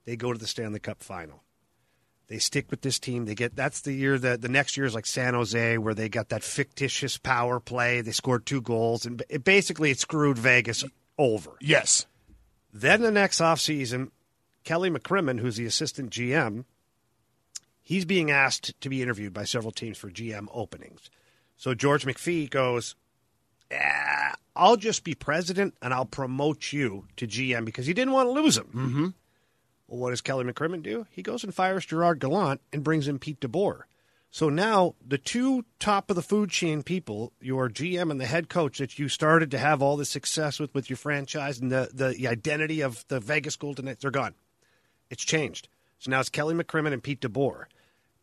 They 0.04 0.18
go 0.18 0.34
to 0.34 0.40
the 0.40 0.48
Stanley 0.48 0.80
Cup 0.82 1.02
final. 1.02 1.43
They 2.34 2.40
stick 2.40 2.72
with 2.72 2.82
this 2.82 2.98
team. 2.98 3.26
They 3.26 3.36
get 3.36 3.56
that's 3.56 3.82
the 3.82 3.94
year 3.94 4.18
that 4.18 4.42
the 4.42 4.50
next 4.50 4.76
year 4.76 4.88
is 4.88 4.96
like 4.96 5.06
San 5.06 5.36
Jose, 5.36 5.78
where 5.78 5.94
they 5.94 6.10
got 6.10 6.30
that 6.30 6.44
fictitious 6.44 7.16
power 7.16 7.60
play. 7.60 8.02
They 8.02 8.12
scored 8.12 8.48
two 8.48 8.60
goals, 8.60 9.06
and 9.06 9.22
it 9.30 9.44
basically 9.44 9.92
it 9.92 10.00
screwed 10.00 10.40
Vegas 10.40 10.84
over. 11.20 11.52
yes 11.62 12.08
Then 12.74 13.04
the 13.04 13.12
next 13.12 13.40
offseason, 13.40 14.10
Kelly 14.64 14.90
McCrimmon, 14.90 15.42
who's 15.42 15.58
the 15.58 15.68
assistant 15.68 16.10
GM, 16.10 16.66
he's 17.84 18.04
being 18.04 18.32
asked 18.32 18.82
to 18.82 18.90
be 18.90 19.04
interviewed 19.04 19.32
by 19.32 19.44
several 19.44 19.72
teams 19.72 20.00
for 20.00 20.10
GM 20.10 20.48
openings. 20.52 21.12
So 21.56 21.76
George 21.76 22.04
McPhee 22.04 22.50
goes, 22.50 22.96
"Yeah, 23.70 24.34
I'll 24.56 24.78
just 24.78 25.04
be 25.04 25.14
president 25.14 25.76
and 25.84 25.94
I'll 25.94 26.06
promote 26.06 26.74
you 26.74 27.06
to 27.18 27.28
GM 27.28 27.64
because 27.64 27.86
he 27.86 27.94
didn't 27.94 28.14
want 28.14 28.28
to 28.30 28.34
lose 28.34 28.58
him. 28.58 28.70
Mm-hmm. 28.74 29.08
Well, 29.88 30.00
what 30.00 30.10
does 30.12 30.22
Kelly 30.22 30.46
McCrimmon 30.46 30.82
do? 30.82 31.06
He 31.10 31.22
goes 31.22 31.44
and 31.44 31.54
fires 31.54 31.86
Gerard 31.86 32.20
Gallant 32.20 32.62
and 32.72 32.84
brings 32.84 33.08
in 33.08 33.20
Pete 33.20 33.40
DeBoer. 33.40 33.82
So 34.32 34.50
now 34.50 34.96
the 35.06 35.20
two 35.20 35.64
top 35.78 36.10
of 36.10 36.16
the 36.16 36.24
food 36.24 36.50
chain 36.50 36.82
people, 36.82 37.34
your 37.40 37.70
GM 37.70 38.10
and 38.10 38.20
the 38.20 38.26
head 38.26 38.50
coach 38.50 38.80
that 38.80 38.98
you 38.98 39.08
started 39.08 39.52
to 39.52 39.60
have 39.60 39.82
all 39.82 39.96
the 39.96 40.06
success 40.06 40.60
with 40.60 40.74
with 40.74 40.90
your 40.90 40.98
franchise 40.98 41.60
and 41.60 41.72
the, 41.72 41.90
the 41.94 42.28
identity 42.28 42.82
of 42.82 43.06
the 43.10 43.20
Vegas 43.20 43.56
Golden 43.56 43.86
Knights, 43.86 44.02
they're 44.02 44.10
gone. 44.10 44.34
It's 45.12 45.24
changed. 45.24 45.68
So 46.00 46.10
now 46.10 46.20
it's 46.20 46.30
Kelly 46.30 46.56
McCrimmon 46.56 46.94
and 46.94 47.04
Pete 47.04 47.22
DeBoer. 47.22 47.66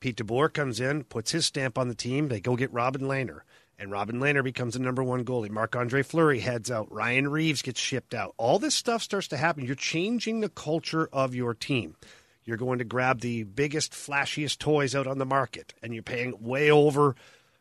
Pete 0.00 0.16
DeBoer 0.16 0.52
comes 0.52 0.80
in, 0.80 1.04
puts 1.04 1.30
his 1.30 1.46
stamp 1.46 1.78
on 1.78 1.86
the 1.86 1.94
team. 1.94 2.26
They 2.26 2.40
go 2.40 2.56
get 2.56 2.72
Robin 2.72 3.02
Lehner, 3.02 3.42
and 3.80 3.90
Robin 3.90 4.20
Lehner 4.20 4.44
becomes 4.44 4.74
the 4.74 4.80
number 4.80 5.02
one 5.02 5.24
goalie. 5.24 5.48
Marc 5.48 5.74
Andre 5.74 6.02
Fleury 6.02 6.38
heads 6.38 6.70
out. 6.70 6.92
Ryan 6.92 7.28
Reaves 7.28 7.62
gets 7.62 7.80
shipped 7.80 8.14
out. 8.14 8.34
All 8.36 8.58
this 8.58 8.74
stuff 8.74 9.02
starts 9.02 9.28
to 9.28 9.38
happen. 9.38 9.64
You're 9.64 9.74
changing 9.74 10.40
the 10.40 10.50
culture 10.50 11.08
of 11.12 11.34
your 11.34 11.54
team. 11.54 11.96
You're 12.44 12.58
going 12.58 12.78
to 12.78 12.84
grab 12.84 13.20
the 13.20 13.44
biggest, 13.44 13.92
flashiest 13.92 14.58
toys 14.58 14.94
out 14.94 15.06
on 15.06 15.18
the 15.18 15.24
market, 15.24 15.72
and 15.82 15.94
you're 15.94 16.02
paying 16.02 16.34
way 16.40 16.70
over 16.70 17.16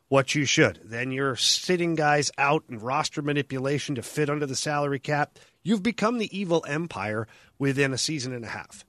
what 0.10 0.36
you 0.36 0.44
should. 0.44 0.82
Then 0.84 1.12
you're 1.12 1.38
sitting 1.38 1.96
guys 1.96 2.32
out 2.38 2.64
and 2.68 2.82
roster 2.82 3.22
manipulation 3.22 3.96
to 3.96 4.02
fit 4.02 4.30
under 4.30 4.46
the 4.46 4.56
salary 4.56 5.00
cap. 5.00 5.40
You've 5.64 5.84
become 5.84 6.18
the 6.18 6.38
evil 6.38 6.66
empire 6.68 7.28
within 7.58 7.94
a 7.94 7.98
season 7.98 8.34
and 8.34 8.44
a 8.44 8.50
half. 8.50 8.84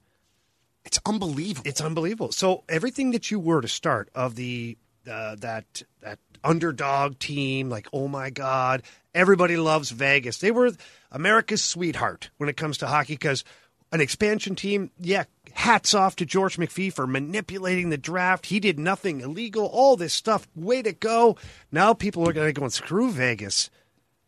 It's 0.85 0.99
unbelievable. 1.07 1.69
It's 1.69 1.81
unbelievable. 1.81 2.33
So 2.33 2.65
everything 2.69 3.13
that 3.13 3.31
you 3.31 3.39
were 3.39 3.61
to 3.61 3.69
start 3.69 4.09
of 4.15 4.35
the 4.35 4.79
uh, 5.09 5.37
that 5.37 5.83
that 6.01 6.19
underdog 6.45 7.19
team, 7.19 7.69
like 7.69 7.89
oh 7.93 8.09
my 8.09 8.31
god, 8.31 8.83
everybody 9.15 9.57
loves 9.57 9.91
Vegas. 9.91 10.39
They 10.39 10.51
were 10.51 10.73
America's 11.13 11.63
sweetheart 11.65 12.31
when 12.39 12.49
it 12.49 12.57
comes 12.57 12.79
to 12.79 12.87
hockey 12.87 13.15
because 13.15 13.45
an 13.93 14.01
expansion 14.01 14.55
team, 14.55 14.91
yeah, 15.01 15.25
hats 15.53 15.95
off 15.95 16.15
to 16.17 16.25
George 16.27 16.57
McPhee 16.57 16.93
for 16.93 17.07
manipulating 17.09 17.91
the 17.91 17.99
draft. 17.99 18.47
He 18.47 18.61
did 18.61 18.79
nothing 18.79 19.21
illegal. 19.21 19.67
All 19.67 19.97
this 19.97 20.15
stuff, 20.15 20.47
way 20.55 20.81
to 20.83 20.93
go. 20.93 21.37
Now 21.73 21.93
people 21.95 22.29
are 22.29 22.33
going 22.33 22.47
to 22.47 22.53
go 22.59 22.63
and 22.65 22.73
screw 22.73 23.11
Vegas. 23.11 23.69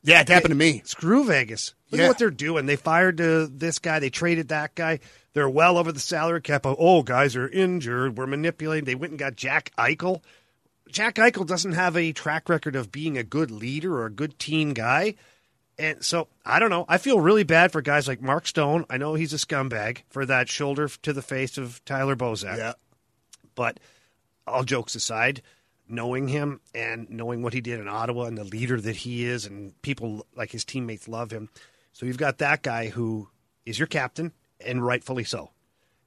yeah, 0.02 0.20
it 0.22 0.28
happened 0.28 0.50
to 0.50 0.56
me. 0.56 0.82
Screw 0.84 1.22
Vegas. 1.24 1.74
Look 1.92 2.00
Yeah. 2.00 2.06
at 2.06 2.08
what 2.08 2.18
they're 2.18 2.30
doing. 2.30 2.66
They 2.66 2.74
fired 2.74 3.20
uh, 3.20 3.46
this 3.52 3.78
guy. 3.78 4.00
They 4.00 4.10
traded 4.10 4.48
that 4.48 4.74
guy. 4.74 4.98
They're 5.32 5.48
well 5.48 5.78
over 5.78 5.92
the 5.92 6.00
salary 6.00 6.40
cap. 6.40 6.62
Oh, 6.66 7.04
guys 7.04 7.36
are 7.36 7.48
injured. 7.48 8.18
We're 8.18 8.26
manipulating. 8.26 8.84
They 8.84 8.96
went 8.96 9.12
and 9.12 9.18
got 9.18 9.36
Jack 9.36 9.70
Eichel. 9.78 10.22
Jack 10.92 11.14
Eichel 11.14 11.46
doesn't 11.46 11.72
have 11.72 11.96
a 11.96 12.12
track 12.12 12.48
record 12.48 12.76
of 12.76 12.92
being 12.92 13.16
a 13.16 13.24
good 13.24 13.50
leader 13.50 13.96
or 13.96 14.06
a 14.06 14.10
good 14.10 14.38
team 14.38 14.74
guy. 14.74 15.14
And 15.78 16.04
so 16.04 16.28
I 16.44 16.58
don't 16.58 16.70
know. 16.70 16.84
I 16.86 16.98
feel 16.98 17.18
really 17.18 17.44
bad 17.44 17.72
for 17.72 17.80
guys 17.80 18.06
like 18.06 18.20
Mark 18.20 18.46
Stone. 18.46 18.84
I 18.90 18.98
know 18.98 19.14
he's 19.14 19.32
a 19.32 19.38
scumbag 19.38 20.02
for 20.10 20.26
that 20.26 20.50
shoulder 20.50 20.88
to 20.88 21.12
the 21.14 21.22
face 21.22 21.56
of 21.56 21.82
Tyler 21.86 22.14
Bozak. 22.14 22.58
Yeah. 22.58 22.74
But 23.54 23.80
all 24.46 24.64
jokes 24.64 24.94
aside, 24.94 25.40
knowing 25.88 26.28
him 26.28 26.60
and 26.74 27.08
knowing 27.08 27.42
what 27.42 27.54
he 27.54 27.62
did 27.62 27.80
in 27.80 27.88
Ottawa 27.88 28.24
and 28.24 28.36
the 28.36 28.44
leader 28.44 28.80
that 28.80 28.96
he 28.96 29.24
is, 29.24 29.46
and 29.46 29.80
people 29.80 30.26
like 30.36 30.50
his 30.50 30.64
teammates 30.64 31.08
love 31.08 31.30
him. 31.30 31.48
So 31.94 32.04
you've 32.04 32.18
got 32.18 32.38
that 32.38 32.62
guy 32.62 32.88
who 32.88 33.28
is 33.64 33.78
your 33.78 33.88
captain, 33.88 34.32
and 34.64 34.84
rightfully 34.84 35.24
so. 35.24 35.50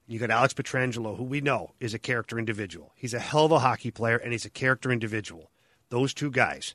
You 0.06 0.18
got 0.18 0.30
Alex 0.30 0.54
Pietrangelo, 0.54 1.16
who 1.16 1.24
we 1.24 1.40
know 1.40 1.72
is 1.80 1.92
a 1.94 1.98
character 1.98 2.38
individual. 2.38 2.92
He's 2.94 3.14
a 3.14 3.18
hell 3.18 3.44
of 3.46 3.52
a 3.52 3.58
hockey 3.58 3.90
player, 3.90 4.16
and 4.16 4.32
he's 4.32 4.44
a 4.44 4.50
character 4.50 4.92
individual. 4.92 5.50
Those 5.88 6.14
two 6.14 6.30
guys, 6.30 6.74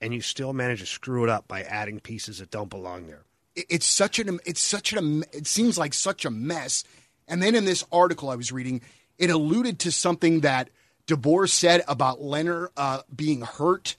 and 0.00 0.14
you 0.14 0.20
still 0.22 0.52
manage 0.52 0.80
to 0.80 0.86
screw 0.86 1.22
it 1.24 1.28
up 1.30 1.46
by 1.48 1.62
adding 1.62 2.00
pieces 2.00 2.38
that 2.38 2.50
don't 2.50 2.70
belong 2.70 3.06
there. 3.06 3.24
It- 3.54 3.66
It's 3.68 3.86
such 3.86 4.18
an. 4.18 4.40
It's 4.46 4.60
such 4.60 4.92
an. 4.92 5.24
It 5.32 5.46
seems 5.46 5.76
like 5.78 5.92
such 5.94 6.24
a 6.24 6.30
mess. 6.30 6.84
And 7.28 7.42
then 7.42 7.54
in 7.54 7.64
this 7.64 7.84
article 7.92 8.30
I 8.30 8.36
was 8.36 8.52
reading, 8.52 8.80
it 9.18 9.30
alluded 9.30 9.78
to 9.80 9.92
something 9.92 10.40
that 10.40 10.70
DeBoer 11.06 11.48
said 11.50 11.82
about 11.88 12.20
Lehner 12.20 12.68
uh, 12.76 13.02
being 13.14 13.42
hurt. 13.42 13.96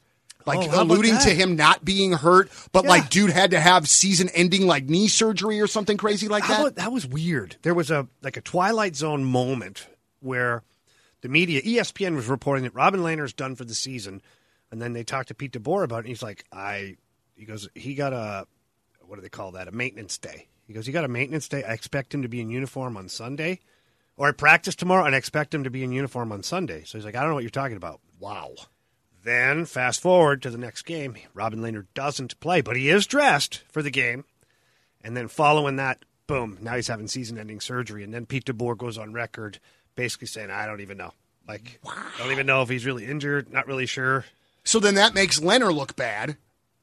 Like 0.48 0.70
Oh, 0.72 0.82
alluding 0.84 1.18
to 1.20 1.30
him 1.30 1.56
not 1.56 1.84
being 1.86 2.14
hurt, 2.14 2.50
but 2.72 2.84
Yeah. 2.86 2.90
like 2.90 3.10
dude 3.10 3.30
had 3.32 3.52
to 3.52 3.60
have 3.60 3.88
season 3.88 4.30
ending 4.30 4.66
like 4.66 4.86
knee 4.86 5.08
surgery 5.10 5.60
or 5.62 5.68
something 5.68 5.98
crazy 5.98 6.28
like 6.28 6.48
that. 6.48 6.60
about- 6.60 6.76
that 6.76 6.92
was 6.92 7.06
weird. 7.06 7.58
There 7.62 7.74
was 7.74 7.92
a 7.92 8.08
like 8.22 8.38
a 8.38 8.42
Twilight 8.42 8.96
Zone 8.96 9.24
moment 9.24 9.88
where 10.22 10.64
the 11.22 11.30
media, 11.30 11.62
ESPN, 11.62 12.16
was 12.16 12.28
reporting 12.28 12.64
that 12.64 12.74
Robin 12.74 13.02
Lehner's 13.02 13.34
done 13.34 13.56
for 13.56 13.66
the 13.66 13.76
season, 13.76 14.22
and 14.72 14.82
then 14.82 14.94
they 14.94 15.04
talked 15.04 15.28
to 15.30 15.34
Pete 15.36 15.52
DeBoer 15.52 15.84
about 15.84 15.98
it. 15.98 16.00
And 16.02 16.08
he's 16.10 16.24
like, 16.24 16.44
I, 16.52 16.96
he 17.36 17.46
goes, 17.46 17.68
he 17.76 17.96
got 17.96 18.14
a, 18.14 18.46
what 19.06 19.16
do 19.16 19.22
they 19.22 19.30
call 19.30 19.52
that? 19.54 19.68
A 19.68 19.72
maintenance 19.72 20.18
day. 20.18 20.48
He 20.68 20.74
goes, 20.74 20.86
he 20.86 20.92
got 20.92 21.04
a 21.06 21.08
maintenance 21.08 21.48
day. 21.48 21.64
I 21.64 21.74
expect 21.74 22.14
him 22.14 22.22
to 22.22 22.28
be 22.28 22.40
in 22.42 22.50
uniform 22.50 22.98
on 22.98 23.10
Sunday, 23.10 23.60
or 24.16 24.28
I 24.28 24.32
practice 24.32 24.76
tomorrow, 24.76 25.06
and 25.06 25.16
I 25.16 25.18
expect 25.18 25.54
him 25.54 25.64
to 25.64 25.70
be 25.70 25.84
in 25.84 25.92
uniform 25.92 26.32
on 26.32 26.44
Sunday. 26.44 26.84
So 26.86 26.98
he's 26.98 27.06
like, 27.06 27.16
I 27.16 27.22
don't 27.22 27.30
know 27.30 27.36
what 27.36 27.44
you're 27.44 27.50
talking 27.50 27.78
about. 27.78 28.00
wow. 28.20 28.54
Then 29.24 29.66
fast 29.66 30.02
forward 30.02 30.42
to 30.44 30.50
the 30.50 30.58
next 30.58 30.84
game, 30.84 31.16
Robin 31.34 31.60
Lehner 31.60 31.86
doesn't 31.94 32.40
play, 32.40 32.62
but 32.62 32.78
he 32.78 32.90
is 32.90 33.06
dressed 33.08 33.64
for 33.72 33.82
the 33.82 33.92
game. 33.92 34.24
And 35.02 35.16
then 35.18 35.28
following 35.28 35.76
that, 35.78 36.04
boom, 36.28 36.58
now 36.62 36.76
he's 36.76 36.88
having 36.88 37.08
season-ending 37.08 37.60
surgery. 37.62 38.04
And 38.04 38.14
then 38.14 38.26
Pete 38.26 38.46
DeBoer 38.46 38.78
goes 38.78 38.98
on 38.98 39.14
record 39.14 39.60
basically 39.96 40.28
saying, 40.28 40.50
"I 40.52 40.66
don't 40.66 40.82
even 40.82 40.98
know. 40.98 41.14
Like, 41.48 41.80
I 41.86 42.12
don't 42.20 42.32
even 42.32 42.46
know 42.46 42.62
if 42.62 42.70
he's 42.70 42.86
really 42.86 43.06
injured. 43.06 43.52
Not 43.52 43.68
really 43.68 43.86
sure." 43.86 44.26
So 44.64 44.80
then 44.80 44.96
that 44.96 45.14
makes 45.14 45.40
Lehner 45.40 45.74
look 45.74 45.96
bad. 45.96 46.38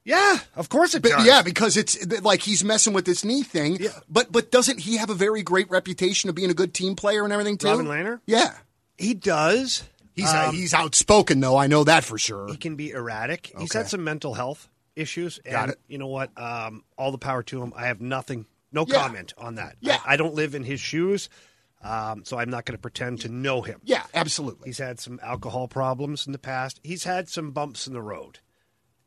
Yeah, 0.05 0.39
of 0.55 0.69
course 0.69 0.95
it 0.95 1.03
But 1.03 1.13
does. 1.13 1.27
yeah, 1.27 1.41
because 1.43 1.77
it's 1.79 2.07
like 2.23 2.43
he's 2.43 2.63
messing 2.63 2.93
with 2.93 3.07
this 3.07 3.25
knee 3.25 3.43
thing. 3.43 3.77
Yeah. 3.81 3.99
But 4.09 4.31
but 4.33 4.51
doesn't 4.51 4.81
he 4.81 4.97
have 4.99 5.09
a 5.11 5.15
very 5.15 5.43
great 5.43 5.71
reputation 5.71 6.29
of 6.29 6.35
being 6.37 6.51
a 6.51 6.55
good 6.55 6.75
team 6.75 6.95
player 6.95 7.25
and 7.25 7.33
everything 7.33 7.57
too? 7.57 7.69
Robin 7.69 7.87
Lehner? 7.87 8.21
Yeah. 8.27 8.55
he 8.99 9.15
does. 9.15 9.83
He's 10.15 10.33
uh, 10.33 10.51
he's 10.53 10.73
outspoken 10.75 11.41
though. 11.41 11.57
I 11.57 11.67
know 11.67 11.85
that 11.85 12.05
for 12.05 12.19
sure. 12.19 12.49
He 12.49 12.57
can 12.57 12.77
be 12.77 12.91
erratic. 12.91 13.53
He's 13.59 13.73
had 13.73 13.89
some 13.89 14.05
mental 14.05 14.35
health 14.35 14.69
issues. 14.97 15.39
And 15.45 15.53
Got 15.53 15.69
it. 15.71 15.81
You 15.89 15.99
know 15.99 16.07
what? 16.07 16.31
Um, 16.41 16.85
all 16.97 17.11
the 17.13 17.19
power 17.19 17.43
to 17.45 17.63
him. 17.63 17.73
I 17.77 17.87
have 17.87 18.01
nothing, 18.01 18.47
no 18.73 18.85
Yeah. 18.87 19.03
comment 19.03 19.35
on 19.37 19.57
that. 19.57 19.77
Yeah. 19.81 19.99
I, 20.07 20.15
I 20.15 20.17
don't 20.17 20.35
live 20.35 20.55
in 20.55 20.63
his 20.63 20.79
shoes, 20.81 21.29
um, 21.83 22.25
so 22.25 22.39
I'm 22.39 22.49
not 22.51 22.65
going 22.65 22.77
to 22.77 22.81
pretend 22.81 23.23
to 23.23 23.29
know 23.29 23.63
him. 23.63 23.81
Yeah, 23.83 24.05
absolutely. 24.15 24.69
He's 24.69 24.79
had 24.79 25.01
some 25.01 25.19
alcohol 25.23 25.67
problems 25.69 26.27
in 26.27 26.33
the 26.33 26.39
past. 26.39 26.79
He's 26.85 27.03
had 27.05 27.29
some 27.29 27.51
bumps 27.51 27.87
in 27.89 27.93
the 27.93 28.01
road. 28.03 28.39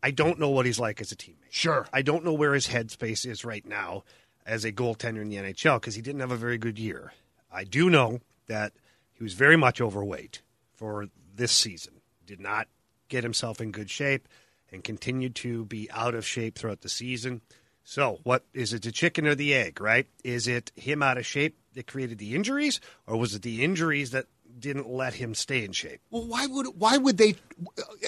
I 0.04 0.12
don't 0.12 0.40
know 0.40 0.50
what 0.50 0.66
he's 0.66 0.80
like 0.80 1.00
as 1.02 1.12
a 1.12 1.16
teammate. 1.16 1.36
Sure. 1.50 1.88
I 1.94 2.02
don't 2.02 2.24
know 2.26 2.34
where 2.34 2.54
his 2.54 2.68
headspace 2.68 3.26
is 3.26 3.44
right 3.46 3.66
now 3.66 4.04
as 4.46 4.64
a 4.66 4.72
goaltender 4.72 5.22
in 5.22 5.30
the 5.30 5.38
NHL 5.38 5.80
because 5.80 5.96
he 5.96 6.02
didn't 6.02 6.22
have 6.22 6.32
a 6.32 6.36
very 6.38 6.58
good 6.58 6.78
year. 6.78 7.14
I 7.52 7.64
do 7.64 7.90
know 7.90 8.20
that 8.48 8.74
he 9.14 9.24
was 9.24 9.34
very 9.34 9.56
much 9.58 9.82
overweight 9.82 10.42
for 10.78 11.08
this 11.36 11.52
season. 11.52 12.02
Did 12.26 12.40
not 12.40 12.68
get 13.10 13.24
himself 13.24 13.60
in 13.60 13.72
good 13.72 13.90
shape 13.90 14.28
and 14.72 14.84
continued 14.84 15.36
to 15.36 15.66
be 15.66 15.90
out 15.92 16.16
of 16.16 16.26
shape 16.26 16.58
throughout 16.58 16.82
the 16.82 16.90
season. 16.90 17.42
So, 17.84 18.20
what 18.24 18.44
is 18.54 18.74
it 18.74 18.82
the 18.82 18.92
chicken 18.92 19.28
or 19.28 19.36
the 19.36 19.54
egg, 19.54 19.80
right? 19.80 20.08
Is 20.24 20.48
it 20.48 20.72
him 20.76 21.02
out 21.02 21.18
of 21.18 21.26
shape 21.26 21.58
that 21.74 21.88
created 21.88 22.18
the 22.18 22.36
injuries 22.36 22.82
or 23.06 23.18
was 23.18 23.34
it 23.34 23.44
the 23.44 23.64
injuries 23.64 24.12
that 24.12 24.26
didn't 24.60 24.90
let 24.90 25.14
him 25.14 25.34
stay 25.34 25.64
in 25.64 25.72
shape? 25.72 26.02
Well, 26.10 26.26
why 26.26 26.48
would 26.48 26.68
why 26.78 26.98
would 26.98 27.18
they? 27.18 27.36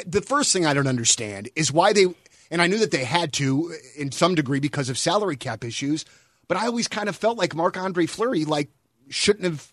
The 0.05 0.21
first 0.21 0.51
thing 0.51 0.65
I 0.65 0.73
don't 0.73 0.88
understand 0.88 1.49
is 1.55 1.71
why 1.71 1.93
they. 1.93 2.07
And 2.51 2.61
I 2.63 2.67
knew 2.67 2.79
that 2.79 2.91
they 2.91 3.03
had 3.03 3.31
to 3.33 3.73
in 3.95 4.11
some 4.11 4.33
degree 4.33 4.59
because 4.59 4.89
of 4.89 4.97
salary 4.97 5.38
cap 5.38 5.63
issues. 5.63 6.03
But 6.47 6.57
I 6.57 6.65
always 6.65 6.88
kind 6.88 7.07
of 7.07 7.15
felt 7.15 7.38
like 7.38 7.55
Marc 7.55 7.77
Andre 7.77 8.05
Fleury 8.05 8.45
like 8.45 8.69
shouldn't 9.09 9.45
have. 9.45 9.71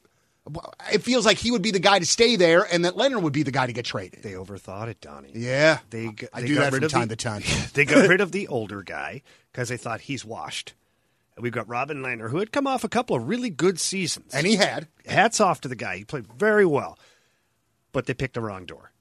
It 0.93 1.03
feels 1.03 1.27
like 1.27 1.39
he 1.39 1.51
would 1.51 1.63
be 1.63 1.73
the 1.73 1.81
guy 1.81 1.99
to 1.99 2.07
stay 2.07 2.37
there, 2.37 2.63
and 2.73 2.85
that 2.85 2.95
Lehner 2.95 3.21
would 3.21 3.33
be 3.33 3.43
the 3.43 3.51
guy 3.51 3.67
to 3.67 3.73
get 3.73 3.85
traded. 3.85 4.23
They 4.23 4.33
overthought 4.33 4.89
it, 4.89 5.01
Donnie. 5.01 5.33
Yeah, 5.35 5.79
They, 5.91 6.09
g- 6.11 6.29
I 6.33 6.43
they 6.43 6.47
do 6.47 6.55
got 6.55 6.61
that 6.61 6.73
rid 6.73 6.79
from 6.81 6.85
of 6.85 6.93
time 6.93 7.09
the- 7.09 7.17
to 7.17 7.25
time. 7.29 7.43
they 7.75 7.85
got 7.85 8.09
rid 8.09 8.21
of 8.21 8.31
the 8.33 8.47
older 8.49 8.83
guy 8.83 9.23
because 9.53 9.69
they 9.69 9.77
thought 9.77 10.03
he's 10.03 10.25
washed. 10.25 10.75
And 11.35 11.43
we've 11.43 11.53
got 11.53 11.69
Robin 11.69 11.99
Lehner, 12.03 12.31
who 12.31 12.39
had 12.39 12.53
come 12.53 12.67
off 12.67 12.85
a 12.85 12.89
couple 12.89 13.17
of 13.17 13.29
really 13.29 13.51
good 13.51 13.79
seasons. 13.81 14.33
and 14.35 14.47
he 14.47 14.57
had. 14.57 14.87
Hats 15.07 15.41
off 15.41 15.61
to 15.63 15.69
the 15.69 15.75
guy. 15.77 15.97
He 15.99 16.05
played 16.05 16.27
very 16.33 16.65
well. 16.65 16.99
But 17.93 18.07
they 18.07 18.15
picked 18.15 18.35
the 18.35 18.41
wrong 18.41 18.67
door. 18.67 18.93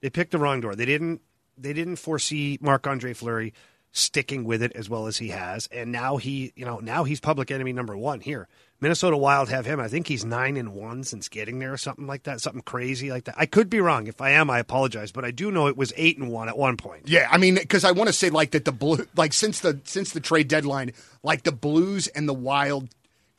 They 0.00 0.10
picked 0.10 0.32
the 0.32 0.38
wrong 0.38 0.60
door. 0.60 0.74
They 0.74 0.86
didn't 0.86 1.20
they 1.56 1.72
didn't 1.74 1.96
foresee 1.96 2.58
Marc 2.62 2.86
Andre 2.86 3.12
Fleury 3.12 3.52
sticking 3.92 4.44
with 4.44 4.62
it 4.62 4.72
as 4.74 4.88
well 4.88 5.06
as 5.06 5.18
he 5.18 5.28
has. 5.28 5.68
And 5.72 5.92
now 5.92 6.16
he 6.16 6.52
you 6.56 6.64
know, 6.64 6.78
now 6.78 7.04
he's 7.04 7.20
public 7.20 7.50
enemy 7.50 7.72
number 7.72 7.96
one 7.96 8.20
here. 8.20 8.48
Minnesota 8.80 9.16
Wild 9.16 9.50
have 9.50 9.66
him. 9.66 9.78
I 9.78 9.88
think 9.88 10.06
he's 10.06 10.24
nine 10.24 10.56
and 10.56 10.72
one 10.72 11.04
since 11.04 11.28
getting 11.28 11.58
there 11.58 11.72
or 11.72 11.76
something 11.76 12.06
like 12.06 12.22
that. 12.22 12.40
Something 12.40 12.62
crazy 12.62 13.10
like 13.10 13.24
that. 13.24 13.34
I 13.36 13.44
could 13.44 13.68
be 13.68 13.80
wrong. 13.80 14.06
If 14.06 14.22
I 14.22 14.30
am, 14.30 14.48
I 14.48 14.58
apologize. 14.58 15.12
But 15.12 15.24
I 15.26 15.32
do 15.32 15.50
know 15.50 15.66
it 15.66 15.76
was 15.76 15.92
eight 15.96 16.16
and 16.16 16.30
one 16.30 16.48
at 16.48 16.56
one 16.56 16.78
point. 16.78 17.06
Yeah, 17.06 17.28
I 17.30 17.36
mean, 17.36 17.56
because 17.56 17.84
I 17.84 17.92
want 17.92 18.08
to 18.08 18.14
say 18.14 18.30
like 18.30 18.52
that 18.52 18.64
the 18.64 18.72
blue, 18.72 19.06
like 19.16 19.34
since 19.34 19.60
the 19.60 19.80
since 19.84 20.12
the 20.12 20.20
trade 20.20 20.48
deadline, 20.48 20.92
like 21.22 21.42
the 21.42 21.52
Blues 21.52 22.06
and 22.08 22.26
the 22.26 22.34
Wild 22.34 22.88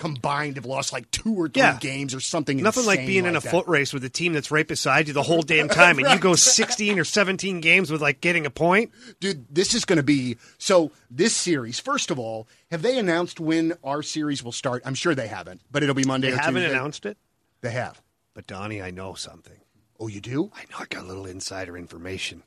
combined 0.02 0.56
have 0.56 0.66
lost 0.66 0.92
like 0.92 1.10
two 1.12 1.36
or 1.36 1.48
three 1.48 1.62
Yeah. 1.62 1.78
games 1.80 2.16
or 2.16 2.20
something. 2.20 2.58
Nothing 2.62 2.86
like 2.88 3.06
being 3.06 3.26
in 3.26 3.36
a 3.36 3.40
that. 3.40 3.52
foot 3.52 3.68
race 3.68 3.94
with 3.94 4.04
a 4.04 4.10
team 4.10 4.34
that's 4.34 4.50
right 4.52 4.68
beside 4.68 5.08
you 5.08 5.14
the 5.14 5.22
whole 5.24 5.44
damn 5.44 5.70
time, 5.82 6.00
and 6.00 6.10
you 6.10 6.18
go 6.20 6.36
16 6.36 6.98
or 7.00 7.04
17 7.06 7.62
games 7.62 7.92
with 7.92 8.02
like 8.02 8.20
getting 8.20 8.46
a 8.46 8.50
point. 8.50 8.92
Dude, 9.20 9.46
this 9.54 9.74
is 9.76 9.86
going 9.86 9.98
to 9.98 10.04
be 10.04 10.38
so. 10.58 10.92
This 11.10 11.36
series, 11.36 11.80
first 11.80 12.10
of 12.10 12.18
all, 12.20 12.48
have 12.72 12.82
they 12.82 12.98
announced 12.98 13.40
when 13.40 13.74
our 13.84 14.02
series 14.02 14.44
will 14.44 14.52
start? 14.52 14.82
I'm 14.86 14.96
sure 14.96 15.14
they 15.14 15.28
haven't, 15.28 15.62
but 15.72 15.84
it'll 15.84 15.94
be 15.96 16.04
Monday 16.06 16.30
They 16.30 16.36
or 16.36 16.40
haven't 16.40 16.62
Tuesday. 16.64 16.76
announced 16.76 17.06
it, 17.06 17.18
They 17.62 17.72
have. 17.72 18.02
but 18.34 18.48
Donnie, 18.48 18.82
I 18.82 18.92
know 18.92 19.14
something. 19.14 19.60
Oh, 20.00 20.08
you 20.08 20.20
do? 20.22 20.52
I 20.56 20.62
know 20.72 20.78
I 20.80 20.86
got 20.90 21.04
a 21.04 21.08
little 21.08 21.26
insider 21.28 21.78
information. 21.78 22.42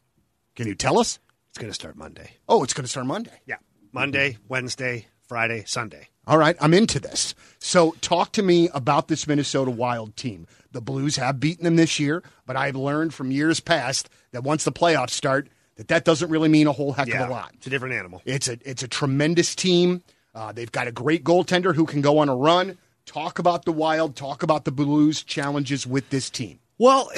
Can 0.56 0.66
you 0.66 0.74
tell 0.74 0.98
us? 0.98 1.18
It's 1.50 1.58
going 1.58 1.70
to 1.70 1.74
start 1.74 1.94
Monday. 1.96 2.32
Oh, 2.48 2.64
it's 2.64 2.72
going 2.74 2.84
to 2.84 2.90
start 2.90 3.06
Monday. 3.06 3.30
Yeah, 3.46 3.58
Monday, 3.92 4.38
Wednesday, 4.48 5.06
Friday, 5.28 5.62
Sunday. 5.66 6.08
All 6.26 6.38
right, 6.38 6.56
I'm 6.60 6.72
into 6.74 6.98
this. 6.98 7.34
So, 7.58 7.94
talk 8.00 8.32
to 8.32 8.42
me 8.42 8.68
about 8.74 9.08
this 9.08 9.26
Minnesota 9.26 9.70
Wild 9.70 10.16
team. 10.16 10.46
The 10.72 10.80
Blues 10.80 11.16
have 11.16 11.38
beaten 11.40 11.64
them 11.64 11.76
this 11.76 12.00
year, 12.00 12.22
but 12.46 12.56
I've 12.56 12.76
learned 12.76 13.14
from 13.14 13.30
years 13.30 13.60
past 13.60 14.08
that 14.32 14.42
once 14.42 14.64
the 14.64 14.72
playoffs 14.72 15.10
start, 15.10 15.48
that 15.76 15.88
that 15.88 16.04
doesn't 16.04 16.30
really 16.30 16.48
mean 16.48 16.66
a 16.66 16.72
whole 16.72 16.92
heck 16.92 17.08
Yeah, 17.08 17.24
of 17.24 17.28
a 17.28 17.32
lot. 17.32 17.50
it's 17.54 17.66
a 17.66 17.70
different 17.70 17.94
animal. 17.94 18.22
It's 18.24 18.48
a 18.48 18.58
it's 18.64 18.82
a 18.82 18.88
tremendous 18.88 19.54
team. 19.54 20.02
Uh, 20.34 20.52
they've 20.52 20.72
got 20.72 20.86
a 20.88 20.92
great 20.92 21.24
goaltender 21.24 21.74
who 21.74 21.84
can 21.86 22.00
go 22.00 22.18
on 22.18 22.28
a 22.28 22.34
run. 22.36 22.78
Talk 23.06 23.38
about 23.38 23.64
the 23.64 23.72
Wild. 23.72 24.16
Talk 24.16 24.42
about 24.42 24.64
the 24.64 24.72
Blues 24.72 25.22
challenges 25.22 25.86
with 25.86 26.08
this 26.10 26.30
team. 26.30 26.58
Well, 26.78 27.10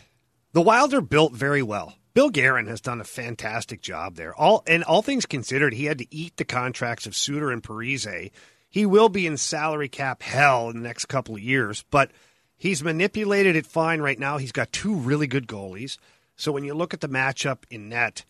the 0.52 0.60
Wild 0.62 0.92
are 0.94 1.00
built 1.00 1.32
very 1.32 1.62
well. 1.62 1.94
Bill 2.12 2.30
Guerin 2.30 2.66
has 2.66 2.80
done 2.80 3.00
a 3.00 3.04
fantastic 3.04 3.80
job 3.80 4.16
there. 4.16 4.34
All 4.34 4.62
and 4.66 4.82
all 4.84 5.02
things 5.02 5.26
considered, 5.26 5.74
he 5.74 5.84
had 5.84 5.98
to 5.98 6.14
eat 6.14 6.36
the 6.36 6.44
contracts 6.44 7.06
of 7.06 7.14
Suter 7.14 7.50
and 7.50 7.62
Parise. 7.62 8.30
He 8.68 8.86
will 8.86 9.08
be 9.08 9.26
in 9.26 9.36
salary 9.36 9.88
cap 9.88 10.22
hell 10.22 10.70
in 10.70 10.76
the 10.76 10.88
next 10.88 11.06
couple 11.06 11.34
of 11.34 11.42
years, 11.42 11.84
but 11.90 12.10
he's 12.56 12.82
manipulated 12.82 13.56
it 13.56 13.66
fine 13.66 14.00
right 14.00 14.18
now. 14.18 14.38
He's 14.38 14.52
got 14.52 14.72
two 14.72 14.94
really 14.94 15.26
good 15.26 15.46
goalies. 15.46 15.98
So 16.36 16.52
when 16.52 16.64
you 16.64 16.74
look 16.74 16.94
at 16.94 17.00
the 17.00 17.08
matchup 17.08 17.58
in 17.70 17.88
net, 17.88 18.24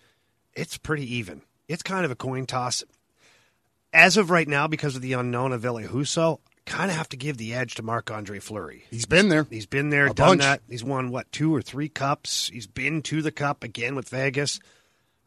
it's 0.55 0.79
pretty 0.79 1.15
even. 1.17 1.43
It's 1.69 1.83
kind 1.83 2.05
of 2.05 2.11
a 2.11 2.17
coin 2.17 2.47
toss. 2.47 2.83
As 3.93 4.17
of 4.17 4.31
right 4.31 4.49
now, 4.49 4.67
because 4.67 4.97
of 4.97 5.03
the 5.03 5.13
unknown 5.15 5.53
of 5.53 5.61
Ville 5.61 5.81
Husso, 5.81 6.41
kind 6.67 6.91
of 6.91 6.97
have 6.97 7.09
to 7.11 7.17
give 7.17 7.37
the 7.37 7.55
edge 7.55 7.75
to 7.75 7.83
Marc 7.83 8.11
Andre 8.11 8.39
Fleury. 8.39 8.85
He's 8.91 9.07
been 9.07 9.29
there. 9.29 9.47
He's 9.51 9.67
been 9.67 9.91
there, 9.91 10.07
A 10.07 10.15
done 10.15 10.29
bunch. 10.39 10.41
that. 10.43 10.63
He's 10.69 10.85
won 10.85 11.11
what 11.11 11.31
two 11.33 11.55
or 11.55 11.63
three 11.63 11.89
cups. 11.89 12.51
He's 12.53 12.67
been 12.67 13.03
to 13.03 13.23
the 13.23 13.33
cup 13.33 13.65
again 13.65 13.95
with 13.95 14.09
Vegas. 14.09 14.61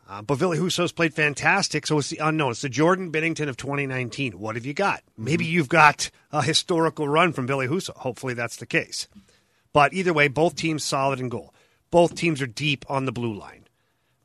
Uh, 0.09 0.21
but 0.21 0.35
Ville 0.35 0.51
Husso's 0.51 0.91
played 0.91 1.13
fantastic, 1.13 1.87
so 1.87 1.97
it's 1.97 2.09
the 2.09 2.17
unknown. 2.17 2.51
It's 2.51 2.61
the 2.61 2.67
Jordan 2.69 3.09
Binnington 3.11 3.47
of 3.47 3.55
2019. 3.55 4.37
What 4.37 4.55
have 4.55 4.65
you 4.65 4.73
got? 4.73 5.01
Maybe 5.17 5.45
you've 5.45 5.69
got 5.69 6.11
a 6.31 6.41
historical 6.43 7.07
run 7.07 7.31
from 7.31 7.47
Ville 7.47 7.59
Husso. 7.59 7.95
Hopefully 7.95 8.33
that's 8.33 8.57
the 8.57 8.65
case. 8.65 9.07
But 9.71 9.93
either 9.93 10.13
way, 10.13 10.27
both 10.27 10.55
teams 10.55 10.83
solid 10.83 11.19
in 11.21 11.29
goal. 11.29 11.53
Both 11.89 12.15
teams 12.15 12.41
are 12.41 12.47
deep 12.47 12.83
on 12.89 13.05
the 13.05 13.11
blue 13.13 13.33
line. 13.33 13.61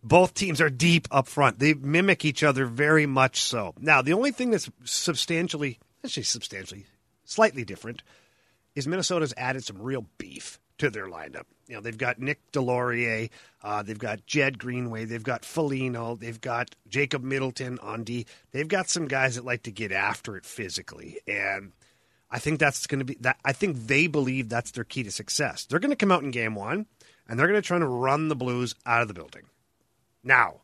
Both 0.02 0.34
teams 0.34 0.60
are 0.60 0.68
deep 0.70 1.06
up 1.10 1.28
front. 1.28 1.58
They 1.58 1.74
mimic 1.74 2.24
each 2.24 2.42
other 2.42 2.66
very 2.66 3.06
much 3.06 3.40
so. 3.40 3.74
Now, 3.78 4.02
the 4.02 4.12
only 4.14 4.30
thing 4.32 4.50
that's 4.50 4.68
substantially, 4.84 5.78
actually 6.04 6.22
substantially, 6.24 6.86
slightly 7.28 7.64
different 7.64 8.02
is 8.74 8.86
Minnesota's 8.86 9.34
added 9.36 9.64
some 9.64 9.80
real 9.80 10.06
beef 10.18 10.58
to 10.78 10.90
their 10.90 11.06
lineup. 11.06 11.44
You 11.66 11.74
know, 11.74 11.80
they've 11.80 11.98
got 11.98 12.18
Nick 12.18 12.40
Deslauriers, 12.52 13.30
uh, 13.62 13.82
they've 13.82 13.98
got 13.98 14.24
Jed 14.26 14.58
Greenway, 14.58 15.04
they've 15.04 15.22
got 15.22 15.44
Foligno, 15.44 16.14
they've 16.14 16.40
got 16.40 16.74
Jacob 16.88 17.22
Middleton 17.22 17.78
on 17.80 18.04
D. 18.04 18.26
They've 18.52 18.68
got 18.68 18.88
some 18.88 19.08
guys 19.08 19.34
that 19.34 19.44
like 19.44 19.64
to 19.64 19.70
get 19.70 19.92
after 19.92 20.36
it 20.36 20.46
physically, 20.46 21.18
and 21.26 21.72
I 22.30 22.38
think 22.38 22.58
that's 22.58 22.86
going 22.86 23.00
to 23.00 23.04
be 23.04 23.16
that. 23.20 23.38
I 23.44 23.52
think 23.52 23.86
they 23.86 24.06
believe 24.06 24.48
that's 24.48 24.70
their 24.70 24.84
key 24.84 25.02
to 25.02 25.10
success. 25.10 25.64
They're 25.64 25.80
going 25.80 25.90
to 25.90 25.96
come 25.96 26.12
out 26.12 26.22
in 26.22 26.30
game 26.30 26.54
one, 26.54 26.86
and 27.28 27.38
they're 27.38 27.48
going 27.48 27.60
to 27.60 27.66
try 27.66 27.78
to 27.78 27.86
run 27.86 28.28
the 28.28 28.36
Blues 28.36 28.74
out 28.86 29.02
of 29.02 29.08
the 29.08 29.14
building. 29.14 29.44
Now, 30.22 30.62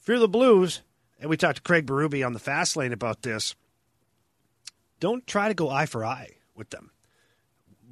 if 0.00 0.08
you're 0.08 0.18
the 0.18 0.28
Blues, 0.28 0.82
and 1.20 1.30
we 1.30 1.36
talked 1.36 1.56
to 1.56 1.62
Craig 1.62 1.86
Berube 1.86 2.26
on 2.26 2.32
the 2.32 2.38
fast 2.38 2.76
lane 2.76 2.92
about 2.92 3.22
this, 3.22 3.54
don't 5.02 5.26
try 5.26 5.48
to 5.48 5.54
go 5.54 5.68
eye 5.68 5.86
for 5.86 6.04
eye 6.04 6.30
with 6.54 6.70
them 6.70 6.92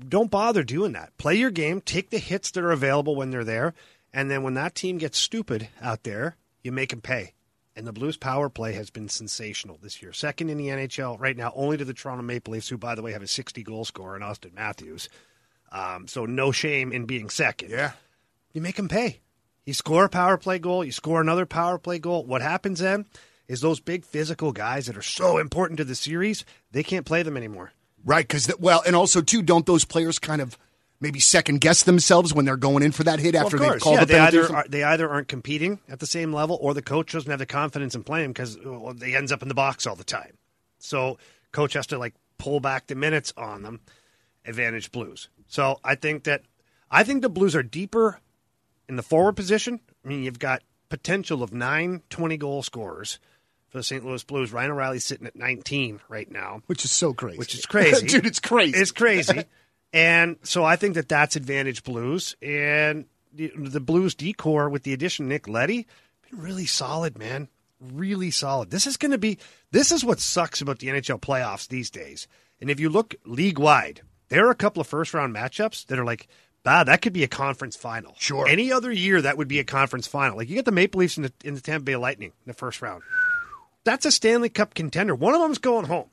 don't 0.08 0.30
bother 0.30 0.62
doing 0.62 0.92
that. 0.92 1.16
Play 1.18 1.34
your 1.34 1.50
game, 1.50 1.80
take 1.80 2.10
the 2.10 2.18
hits 2.18 2.50
that 2.52 2.64
are 2.64 2.72
available 2.72 3.16
when 3.16 3.30
they're 3.30 3.44
there, 3.44 3.74
and 4.12 4.30
then 4.30 4.42
when 4.42 4.54
that 4.54 4.74
team 4.74 4.98
gets 4.98 5.18
stupid 5.18 5.68
out 5.80 6.02
there, 6.04 6.36
you 6.62 6.72
make 6.72 6.90
them 6.90 7.00
pay. 7.00 7.34
And 7.76 7.86
the 7.86 7.92
Blues 7.92 8.16
power 8.16 8.48
play 8.48 8.72
has 8.72 8.90
been 8.90 9.08
sensational 9.08 9.78
this 9.80 10.02
year. 10.02 10.12
Second 10.12 10.50
in 10.50 10.58
the 10.58 10.68
NHL 10.68 11.18
right 11.20 11.36
now, 11.36 11.52
only 11.54 11.76
to 11.76 11.84
the 11.84 11.94
Toronto 11.94 12.22
Maple 12.22 12.52
Leafs, 12.52 12.68
who, 12.68 12.76
by 12.76 12.94
the 12.94 13.02
way, 13.02 13.12
have 13.12 13.22
a 13.22 13.28
60 13.28 13.62
goal 13.62 13.84
scorer 13.84 14.16
in 14.16 14.22
Auston 14.22 14.54
Matthews. 14.54 15.08
Um, 15.70 16.08
so 16.08 16.26
no 16.26 16.50
shame 16.50 16.92
in 16.92 17.06
being 17.06 17.30
second. 17.30 17.70
Yeah. 17.70 17.92
You 18.52 18.60
make 18.60 18.76
them 18.76 18.88
pay. 18.88 19.20
You 19.64 19.72
score 19.72 20.06
a 20.06 20.08
power 20.08 20.36
play 20.36 20.58
goal, 20.58 20.84
you 20.84 20.90
score 20.90 21.20
another 21.20 21.46
power 21.46 21.78
play 21.78 21.98
goal. 22.00 22.24
What 22.24 22.42
happens 22.42 22.80
then 22.80 23.06
is 23.50 23.60
those 23.60 23.80
big 23.80 24.04
physical 24.04 24.52
guys 24.52 24.86
that 24.86 24.96
are 24.96 25.02
so 25.02 25.36
important 25.36 25.78
to 25.78 25.84
the 25.84 25.96
series, 25.96 26.44
they 26.70 26.84
can't 26.84 27.04
play 27.04 27.24
them 27.24 27.36
anymore. 27.36 27.72
Right, 28.04 28.26
because 28.26 28.48
well, 28.60 28.80
and 28.86 28.94
also 28.94 29.20
too, 29.20 29.42
don't 29.42 29.66
those 29.66 29.84
players 29.84 30.20
kind 30.20 30.40
of 30.40 30.56
maybe 31.00 31.18
second 31.18 31.60
guess 31.60 31.82
themselves 31.82 32.32
when 32.32 32.44
they're 32.44 32.56
going 32.56 32.84
in 32.84 32.92
for 32.92 33.02
that 33.02 33.18
hit 33.18 33.34
after 33.34 33.58
well, 33.58 33.72
they've 33.72 33.80
called 33.80 33.96
yeah, 33.96 34.04
the 34.04 34.12
they 34.12 34.18
either 34.20 34.54
are, 34.54 34.64
they 34.68 34.82
either 34.84 35.10
aren't 35.10 35.26
competing 35.26 35.80
at 35.88 35.98
the 35.98 36.06
same 36.06 36.32
level, 36.32 36.58
or 36.60 36.74
the 36.74 36.80
coach 36.80 37.10
doesn't 37.10 37.28
have 37.28 37.40
the 37.40 37.46
confidence 37.46 37.96
in 37.96 38.04
playing 38.04 38.30
because 38.30 38.56
well, 38.64 38.94
they 38.94 39.16
ends 39.16 39.32
up 39.32 39.42
in 39.42 39.48
the 39.48 39.54
box 39.54 39.84
all 39.84 39.96
the 39.96 40.04
time. 40.04 40.38
So 40.78 41.18
coach 41.50 41.72
has 41.72 41.88
to 41.88 41.98
like 41.98 42.14
pull 42.38 42.60
back 42.60 42.86
the 42.86 42.94
minutes 42.94 43.34
on 43.36 43.64
them. 43.64 43.80
Advantage 44.46 44.92
Blues. 44.92 45.28
So 45.48 45.80
I 45.82 45.96
think 45.96 46.22
that 46.24 46.42
I 46.88 47.02
think 47.02 47.22
the 47.22 47.28
Blues 47.28 47.56
are 47.56 47.64
deeper 47.64 48.20
in 48.88 48.94
the 48.94 49.02
forward 49.02 49.34
position. 49.34 49.80
I 50.04 50.08
mean, 50.08 50.22
you've 50.22 50.38
got 50.38 50.62
potential 50.88 51.42
of 51.42 51.52
nine 51.52 52.02
20 52.10 52.36
goal 52.36 52.62
scorers 52.62 53.18
for 53.70 53.78
the 53.78 53.84
St. 53.84 54.04
Louis 54.04 54.22
Blues. 54.24 54.52
Ryan 54.52 54.72
O'Reilly's 54.72 55.04
sitting 55.04 55.26
at 55.26 55.36
19 55.36 56.00
right 56.08 56.30
now. 56.30 56.62
which 56.66 56.84
is 56.84 56.92
so 56.92 57.14
crazy. 57.14 57.38
Which 57.38 57.54
is 57.54 57.66
crazy. 57.66 58.06
dude. 58.08 58.26
It's 58.26 58.40
crazy. 58.40 58.76
It's 58.76 58.92
crazy. 58.92 59.44
and 59.92 60.36
so 60.42 60.64
I 60.64 60.76
think 60.76 60.94
that 60.94 61.08
that's 61.08 61.36
advantage 61.36 61.84
Blues. 61.84 62.36
And 62.42 63.06
the, 63.32 63.52
the 63.56 63.80
Blues 63.80 64.14
decor 64.14 64.68
with 64.68 64.82
the 64.82 64.92
addition 64.92 65.26
of 65.26 65.30
Nick 65.30 65.48
Leddy, 65.48 65.86
been 66.30 66.40
really 66.40 66.66
solid, 66.66 67.18
man. 67.18 67.48
Really 67.80 68.30
solid. 68.30 68.70
This 68.70 68.86
is 68.86 68.96
going 68.96 69.12
to 69.12 69.18
be, 69.18 69.38
this 69.70 69.90
is 69.90 70.04
what 70.04 70.20
sucks 70.20 70.60
about 70.60 70.80
the 70.80 70.88
NHL 70.88 71.20
playoffs 71.20 71.68
these 71.68 71.90
days. 71.90 72.28
And 72.60 72.70
if 72.70 72.78
you 72.78 72.90
look 72.90 73.14
league 73.24 73.58
wide, 73.58 74.02
there 74.28 74.46
are 74.46 74.50
a 74.50 74.56
couple 74.56 74.80
of 74.80 74.86
first 74.86 75.14
round 75.14 75.34
matchups 75.34 75.86
that 75.86 75.98
are 75.98 76.04
like, 76.04 76.28
bah, 76.62 76.84
that 76.84 77.00
could 77.02 77.12
be 77.12 77.24
a 77.24 77.28
conference 77.28 77.76
final. 77.76 78.14
Sure. 78.18 78.46
Any 78.46 78.72
other 78.72 78.92
year, 78.92 79.22
that 79.22 79.38
would 79.38 79.48
be 79.48 79.60
a 79.60 79.64
conference 79.64 80.06
final. 80.06 80.36
Like 80.36 80.48
you 80.48 80.56
get 80.56 80.66
the 80.66 80.72
Maple 80.72 81.00
Leafs 81.00 81.16
in 81.16 81.22
the, 81.24 81.32
in 81.44 81.54
the 81.54 81.60
Tampa 81.60 81.84
Bay 81.84 81.96
Lightning 81.96 82.32
in 82.44 82.46
the 82.46 82.54
first 82.54 82.82
round. 82.82 83.02
That's 83.84 84.06
a 84.06 84.10
Stanley 84.10 84.48
Cup 84.48 84.74
contender. 84.74 85.14
One 85.14 85.34
of 85.34 85.40
them's 85.40 85.58
going 85.58 85.86
home. 85.86 86.10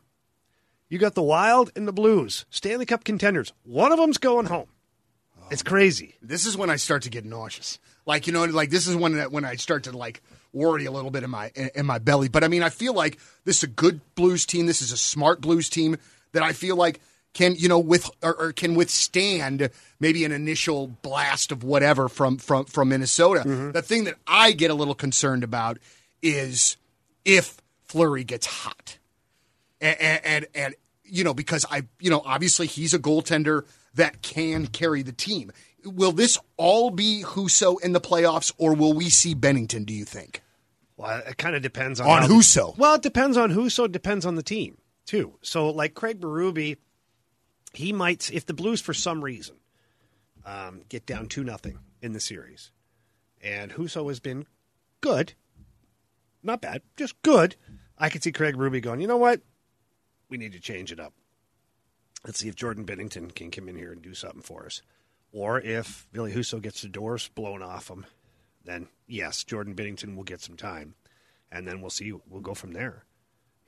You 0.89 0.99
got 0.99 1.15
the 1.15 1.23
Wild 1.23 1.71
and 1.75 1.87
the 1.87 1.93
Blues, 1.93 2.45
Stanley 2.49 2.85
Cup 2.85 3.03
contenders. 3.03 3.51
One 3.63 3.91
of 3.91 3.97
them's 3.97 4.17
going 4.17 4.45
home. 4.45 4.67
It's 5.51 5.63
oh. 5.65 5.69
crazy. 5.69 6.15
this 6.21 6.45
is 6.45 6.57
when 6.57 6.69
I 6.69 6.77
start 6.77 7.03
to 7.03 7.09
get 7.09 7.25
nauseous. 7.25 7.79
Like 8.05 8.25
you 8.25 8.33
know, 8.33 8.45
like 8.45 8.69
this 8.69 8.87
is 8.87 8.95
when 8.95 9.13
that 9.17 9.31
when 9.31 9.43
I 9.43 9.55
start 9.55 9.83
to 9.83 9.91
like 9.91 10.21
worry 10.53 10.85
a 10.85 10.91
little 10.91 11.11
bit 11.11 11.23
in 11.23 11.29
my 11.29 11.51
in 11.75 11.85
my 11.85 11.99
belly. 11.99 12.29
But 12.29 12.43
I 12.43 12.47
mean, 12.47 12.63
I 12.63 12.69
feel 12.69 12.93
like 12.93 13.19
this 13.43 13.57
is 13.57 13.63
a 13.63 13.67
good 13.67 13.99
Blues 14.15 14.45
team. 14.45 14.65
This 14.65 14.81
is 14.81 14.93
a 14.93 14.97
smart 14.97 15.41
Blues 15.41 15.69
team 15.69 15.97
that 16.31 16.41
I 16.41 16.53
feel 16.53 16.77
like 16.77 17.01
can 17.33 17.55
you 17.55 17.67
know 17.67 17.79
with 17.79 18.09
or, 18.23 18.33
or 18.35 18.53
can 18.53 18.75
withstand 18.75 19.69
maybe 19.99 20.23
an 20.23 20.31
initial 20.31 20.87
blast 20.87 21.51
of 21.51 21.63
whatever 21.63 22.07
from 22.07 22.37
from 22.37 22.63
from 22.65 22.89
Minnesota. 22.89 23.41
Mm-hmm. 23.41 23.71
The 23.71 23.81
thing 23.81 24.05
that 24.05 24.15
I 24.25 24.53
get 24.53 24.71
a 24.71 24.73
little 24.73 24.95
concerned 24.95 25.43
about 25.43 25.77
is 26.21 26.77
if 27.27 27.57
Fleury 27.83 28.23
gets 28.23 28.47
hot 28.47 28.97
and, 29.79 30.21
and 30.25 30.47
and 30.55 30.75
you 31.03 31.23
know 31.23 31.33
because 31.33 31.65
I 31.69 31.83
you 31.99 32.09
know 32.09 32.21
obviously 32.25 32.65
he's 32.65 32.93
a 32.93 32.99
goaltender 32.99 33.65
that 33.93 34.23
can 34.23 34.65
carry 34.67 35.03
the 35.03 35.11
team. 35.11 35.51
Will 35.83 36.11
this 36.11 36.37
all 36.57 36.89
be 36.89 37.23
Husso 37.25 37.79
in 37.81 37.93
the 37.93 38.01
playoffs, 38.01 38.51
or 38.57 38.73
will 38.73 38.93
we 38.93 39.09
see 39.09 39.35
Binnington? 39.35 39.85
Do 39.85 39.93
you 39.93 40.05
think? 40.05 40.41
Well, 40.97 41.21
it 41.27 41.37
kind 41.37 41.55
of 41.55 41.61
depends 41.61 41.99
on 41.99 42.07
On 42.09 42.21
how 42.23 42.27
Husso. 42.27 42.75
well, 42.77 42.95
it 42.95 43.03
depends 43.03 43.37
on 43.37 43.51
Husso. 43.51 43.85
It 43.85 43.91
depends 43.91 44.25
on 44.25 44.35
the 44.35 44.43
team 44.43 44.77
too. 45.05 45.35
So, 45.41 45.69
like 45.69 45.93
Craig 45.93 46.19
Berube, 46.19 46.77
he 47.73 47.93
might 47.93 48.31
if 48.33 48.45
the 48.45 48.53
Blues 48.53 48.81
for 48.81 48.93
some 48.93 49.23
reason 49.23 49.55
um, 50.45 50.81
get 50.89 51.05
down 51.05 51.27
two 51.27 51.43
nothing 51.43 51.77
in 52.01 52.13
the 52.13 52.19
series, 52.19 52.71
and 53.41 53.71
Husso 53.73 54.07
has 54.07 54.19
been 54.19 54.45
good, 55.01 55.33
not 56.47 56.61
bad, 56.61 56.81
just 56.95 57.21
good. 57.21 57.55
I 57.97 58.09
could 58.09 58.23
see 58.23 58.31
Craig 58.31 58.57
Ruby 58.57 58.81
going. 58.81 59.01
You 59.01 59.07
know 59.07 59.17
what? 59.17 59.41
We 60.29 60.37
need 60.37 60.53
to 60.53 60.59
change 60.59 60.91
it 60.91 60.99
up. 60.99 61.13
Let's 62.25 62.39
see 62.39 62.49
if 62.49 62.55
Jordan 62.55 62.85
Binnington 62.85 63.33
can 63.33 63.51
come 63.51 63.69
in 63.69 63.77
here 63.77 63.91
and 63.91 64.01
do 64.01 64.13
something 64.13 64.41
for 64.41 64.65
us. 64.65 64.81
Or 65.31 65.59
if 65.61 66.07
Ville 66.11 66.27
Husso 66.27 66.61
gets 66.61 66.81
the 66.81 66.89
doors 66.89 67.29
blown 67.29 67.61
off 67.61 67.89
him, 67.89 68.05
then 68.65 68.87
yes, 69.07 69.43
Jordan 69.43 69.75
Binnington 69.75 70.15
will 70.15 70.23
get 70.23 70.41
some 70.41 70.57
time. 70.57 70.95
And 71.51 71.67
then 71.67 71.81
we'll 71.81 71.89
see 71.89 72.11
we'll 72.27 72.41
go 72.41 72.53
from 72.53 72.73
there. 72.73 73.05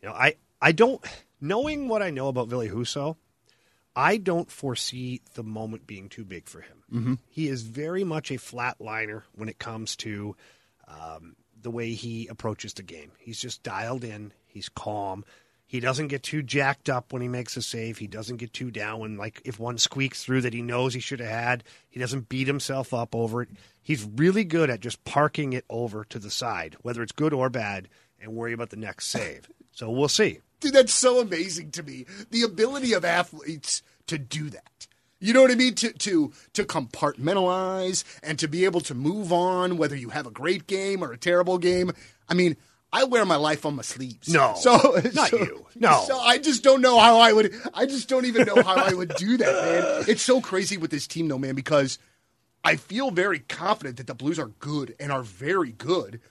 You 0.01 0.09
know, 0.09 0.15
I, 0.15 0.35
I 0.61 0.71
don't 0.71 1.03
knowing 1.39 1.87
what 1.87 2.01
I 2.01 2.09
know 2.09 2.27
about 2.27 2.47
Ville 2.47 2.67
Husso, 2.67 3.15
I 3.95 4.17
don't 4.17 4.51
foresee 4.51 5.21
the 5.33 5.43
moment 5.43 5.87
being 5.87 6.09
too 6.09 6.25
big 6.25 6.47
for 6.47 6.61
him. 6.61 6.83
Mm-hmm. 6.91 7.13
He 7.29 7.47
is 7.47 7.63
very 7.63 8.03
much 8.03 8.31
a 8.31 8.35
flatliner 8.35 9.23
when 9.33 9.49
it 9.49 9.59
comes 9.59 9.95
to 9.97 10.35
um, 10.87 11.35
the 11.61 11.71
way 11.71 11.93
he 11.93 12.27
approaches 12.27 12.73
the 12.73 12.83
game. 12.83 13.11
He's 13.19 13.39
just 13.39 13.63
dialed 13.63 14.03
in. 14.03 14.33
He's 14.45 14.69
calm. 14.69 15.25
He 15.69 15.79
doesn't 15.79 16.07
get 16.07 16.23
too 16.23 16.41
jacked 16.41 16.89
up 16.89 17.13
when 17.13 17.21
he 17.21 17.27
makes 17.27 17.55
a 17.55 17.61
save. 17.61 17.99
He 17.99 18.07
doesn't 18.07 18.37
get 18.37 18.53
too 18.53 18.71
down 18.71 19.01
when, 19.01 19.17
like, 19.17 19.39
if 19.45 19.59
one 19.59 19.77
squeaks 19.77 20.23
through 20.23 20.41
that 20.41 20.53
he 20.53 20.63
knows 20.63 20.95
he 20.95 20.99
should 20.99 21.19
have 21.19 21.29
had. 21.29 21.63
He 21.87 21.99
doesn't 21.99 22.27
beat 22.27 22.47
himself 22.47 22.91
up 22.91 23.13
over 23.13 23.43
it. 23.43 23.49
He's 23.83 24.03
really 24.03 24.43
good 24.43 24.71
at 24.71 24.79
just 24.79 25.03
parking 25.03 25.53
it 25.53 25.65
over 25.69 26.03
to 26.05 26.17
the 26.17 26.31
side, 26.31 26.75
whether 26.81 27.03
it's 27.03 27.11
good 27.11 27.33
or 27.33 27.51
bad, 27.51 27.87
and 28.19 28.33
worry 28.33 28.53
about 28.53 28.71
the 28.71 28.77
next 28.77 29.07
save. 29.07 29.49
So 29.71 29.89
we'll 29.89 30.09
see. 30.09 30.39
Dude, 30.59 30.73
that's 30.73 30.93
so 30.93 31.21
amazing 31.21 31.71
to 31.71 31.83
me. 31.83 32.05
The 32.31 32.41
ability 32.41 32.91
of 32.91 33.05
athletes 33.05 33.81
to 34.07 34.17
do 34.17 34.49
that. 34.49 34.87
You 35.19 35.33
know 35.33 35.41
what 35.41 35.51
I 35.51 35.55
mean? 35.55 35.75
To 35.75 35.91
to 35.91 36.31
to 36.53 36.63
compartmentalize 36.63 38.03
and 38.23 38.39
to 38.39 38.47
be 38.47 38.65
able 38.65 38.81
to 38.81 38.95
move 38.95 39.33
on, 39.33 39.77
whether 39.77 39.95
you 39.95 40.09
have 40.09 40.25
a 40.25 40.31
great 40.31 40.67
game 40.67 41.03
or 41.03 41.11
a 41.11 41.17
terrible 41.17 41.57
game. 41.57 41.91
I 42.29 42.33
mean, 42.33 42.55
I 42.91 43.03
wear 43.03 43.25
my 43.25 43.35
life 43.35 43.65
on 43.65 43.75
my 43.75 43.81
sleeves. 43.81 44.29
No, 44.29 44.55
so 44.57 44.99
not 45.13 45.29
so, 45.29 45.37
you. 45.37 45.65
No, 45.75 46.03
so 46.07 46.17
I 46.17 46.37
just 46.37 46.63
don't 46.63 46.81
know 46.81 46.99
how 46.99 47.19
I 47.19 47.33
would. 47.33 47.53
I 47.73 47.85
just 47.85 48.07
don't 48.07 48.25
even 48.25 48.45
know 48.45 48.61
how 48.61 48.75
I 48.75 48.93
would 48.93 49.13
do 49.15 49.37
that, 49.37 49.53
man. 49.53 50.05
It's 50.07 50.23
so 50.23 50.41
crazy 50.41 50.77
with 50.77 50.91
this 50.91 51.07
team, 51.07 51.27
though, 51.27 51.37
man, 51.37 51.55
because 51.55 51.99
I 52.63 52.75
feel 52.75 53.11
very 53.11 53.39
confident 53.39 53.97
that 53.97 54.07
the 54.07 54.15
Blues 54.15 54.39
are 54.39 54.51
good 54.59 54.95
and 54.99 55.11
are 55.11 55.23
very 55.23 55.71
good. 55.71 56.21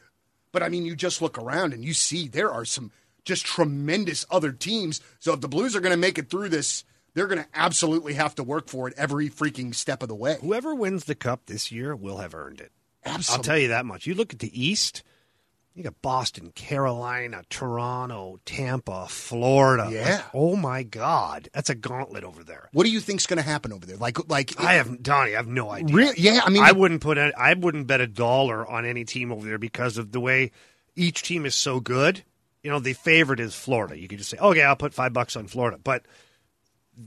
But 0.52 0.62
I 0.62 0.68
mean, 0.68 0.84
you 0.84 0.96
just 0.96 1.22
look 1.22 1.38
around 1.38 1.74
and 1.74 1.84
you 1.84 1.94
see 1.94 2.26
there 2.26 2.50
are 2.50 2.64
some 2.64 2.90
just 3.24 3.44
tremendous 3.44 4.24
other 4.30 4.52
teams. 4.52 5.00
So 5.20 5.34
if 5.34 5.40
the 5.40 5.48
Blues 5.48 5.76
are 5.76 5.80
going 5.80 5.92
to 5.92 5.98
make 5.98 6.18
it 6.18 6.30
through 6.30 6.48
this 6.48 6.84
they're 7.18 7.26
going 7.26 7.42
to 7.42 7.48
absolutely 7.52 8.14
have 8.14 8.36
to 8.36 8.44
work 8.44 8.68
for 8.68 8.86
it 8.86 8.94
every 8.96 9.28
freaking 9.28 9.74
step 9.74 10.02
of 10.04 10.08
the 10.08 10.14
way. 10.14 10.36
Whoever 10.40 10.72
wins 10.72 11.04
the 11.04 11.16
cup 11.16 11.46
this 11.46 11.72
year 11.72 11.96
will 11.96 12.18
have 12.18 12.32
earned 12.32 12.60
it. 12.60 12.70
Absolutely. 13.04 13.36
I'll 13.36 13.42
tell 13.42 13.58
you 13.58 13.68
that 13.68 13.84
much. 13.84 14.06
You 14.06 14.14
look 14.14 14.32
at 14.32 14.38
the 14.38 14.62
East, 14.62 15.02
you 15.74 15.82
got 15.82 16.00
Boston, 16.00 16.52
Carolina, 16.52 17.42
Toronto, 17.50 18.38
Tampa, 18.44 19.08
Florida. 19.08 19.88
Yeah. 19.90 20.14
Like, 20.16 20.24
oh 20.32 20.54
my 20.54 20.84
God, 20.84 21.48
that's 21.52 21.70
a 21.70 21.74
gauntlet 21.74 22.22
over 22.22 22.44
there. 22.44 22.68
What 22.72 22.84
do 22.84 22.90
you 22.90 23.00
think's 23.00 23.26
going 23.26 23.38
to 23.38 23.42
happen 23.42 23.72
over 23.72 23.84
there? 23.84 23.96
Like, 23.96 24.28
like 24.28 24.54
I 24.60 24.74
have 24.74 25.02
Donnie. 25.02 25.34
I 25.34 25.38
have 25.38 25.48
no 25.48 25.70
idea. 25.70 25.96
Really? 25.96 26.14
Yeah. 26.18 26.42
I 26.44 26.50
mean, 26.50 26.62
I 26.62 26.70
wouldn't 26.70 27.00
put. 27.00 27.18
Any, 27.18 27.34
I 27.34 27.54
wouldn't 27.54 27.88
bet 27.88 28.00
a 28.00 28.06
dollar 28.06 28.64
on 28.64 28.84
any 28.84 29.04
team 29.04 29.32
over 29.32 29.44
there 29.44 29.58
because 29.58 29.98
of 29.98 30.12
the 30.12 30.20
way 30.20 30.52
each 30.94 31.22
team 31.22 31.46
is 31.46 31.56
so 31.56 31.80
good. 31.80 32.22
You 32.62 32.70
know, 32.70 32.78
the 32.78 32.92
favorite 32.92 33.40
is 33.40 33.56
Florida. 33.56 33.98
You 33.98 34.06
could 34.06 34.18
just 34.18 34.30
say, 34.30 34.38
"Okay, 34.38 34.62
I'll 34.62 34.76
put 34.76 34.94
five 34.94 35.12
bucks 35.12 35.34
on 35.34 35.48
Florida," 35.48 35.78
but 35.82 36.04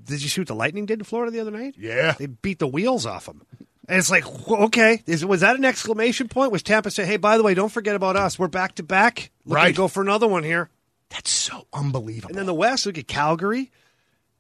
did 0.05 0.21
you 0.23 0.29
see 0.29 0.41
what 0.41 0.47
the 0.47 0.55
Lightning 0.55 0.85
did 0.85 0.99
to 0.99 1.05
Florida 1.05 1.31
the 1.31 1.39
other 1.39 1.51
night? 1.51 1.75
Yeah. 1.77 2.13
They 2.17 2.27
beat 2.27 2.59
the 2.59 2.67
wheels 2.67 3.05
off 3.05 3.25
them. 3.25 3.43
And 3.87 3.97
it's 3.99 4.09
like, 4.11 4.25
okay, 4.49 5.01
is, 5.05 5.25
was 5.25 5.41
that 5.41 5.55
an 5.57 5.65
exclamation 5.65 6.27
point? 6.29 6.51
Was 6.51 6.63
Tampa 6.63 6.91
say, 6.91 7.05
hey, 7.05 7.17
by 7.17 7.37
the 7.37 7.43
way, 7.43 7.53
don't 7.53 7.71
forget 7.71 7.95
about 7.95 8.15
us. 8.15 8.39
We're 8.39 8.47
back 8.47 8.75
to 8.75 8.83
back. 8.83 9.31
Looking 9.45 9.55
Right. 9.55 9.67
to 9.69 9.73
go 9.77 9.87
for 9.87 10.01
another 10.01 10.27
one 10.27 10.43
here. 10.43 10.69
that's 11.09 11.29
so 11.31 11.67
unbelievable. 11.73 12.29
And 12.29 12.37
then 12.37 12.45
the 12.45 12.53
West, 12.53 12.85
look 12.85 12.97
at 12.97 13.07
Calgary, 13.07 13.69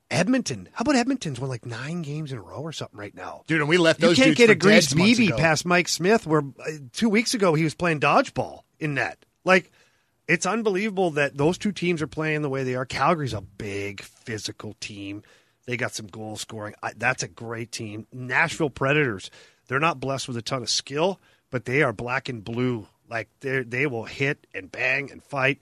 Edmonton. 0.09 0.69
How 0.73 0.83
about 0.83 0.95
Edmonton's 0.95 1.39
won 1.39 1.49
like 1.49 1.65
nine 1.65 2.01
games 2.01 2.31
in 2.31 2.37
a 2.37 2.41
row 2.41 2.61
or 2.61 2.71
something 2.71 2.97
right 2.99 3.15
now? 3.15 3.43
Dude, 3.47 3.59
and 3.61 3.67
we 3.69 3.77
left 3.77 4.01
You 4.01 4.13
can't 4.15 4.37
get 4.37 4.49
a 4.49 4.55
greased 4.55 4.95
dead 4.95 4.99
BB 4.99 5.37
past 5.37 5.65
Mike 5.65 5.87
Smith, 5.87 6.25
where 6.27 6.43
uh, 6.59 6.71
two 6.93 7.09
weeks 7.09 7.33
ago 7.33 7.53
he 7.53 7.63
was 7.63 7.73
playing 7.75 7.99
dodgeball 7.99 8.61
in 8.79 8.93
net. 8.93 9.25
Like, 9.43 9.71
it's 10.27 10.45
unbelievable 10.45 11.11
that 11.11 11.35
those 11.35 11.57
two 11.57 11.71
teams 11.71 12.01
are 12.01 12.07
playing 12.07 12.41
the 12.41 12.49
way 12.49 12.63
they 12.63 12.75
are. 12.75 12.85
Calgary's 12.85 13.33
a 13.33 13.41
big 13.41 14.01
physical 14.01 14.75
team. 14.79 15.23
They 15.65 15.77
got 15.77 15.93
some 15.93 16.07
goal 16.07 16.37
scoring. 16.37 16.73
I, 16.81 16.93
that's 16.97 17.23
a 17.23 17.27
great 17.27 17.71
team. 17.71 18.07
Nashville 18.11 18.69
Predators. 18.69 19.29
They're 19.67 19.79
not 19.79 19.99
blessed 19.99 20.27
with 20.27 20.37
a 20.37 20.41
ton 20.41 20.63
of 20.63 20.69
skill, 20.69 21.19
but 21.49 21.65
they 21.65 21.81
are 21.83 21.93
black 21.93 22.29
and 22.29 22.43
blue. 22.43 22.87
Like 23.09 23.29
they 23.41 23.63
they 23.63 23.85
will 23.87 24.05
hit 24.05 24.47
and 24.53 24.71
bang 24.71 25.11
and 25.11 25.23
fight. 25.23 25.59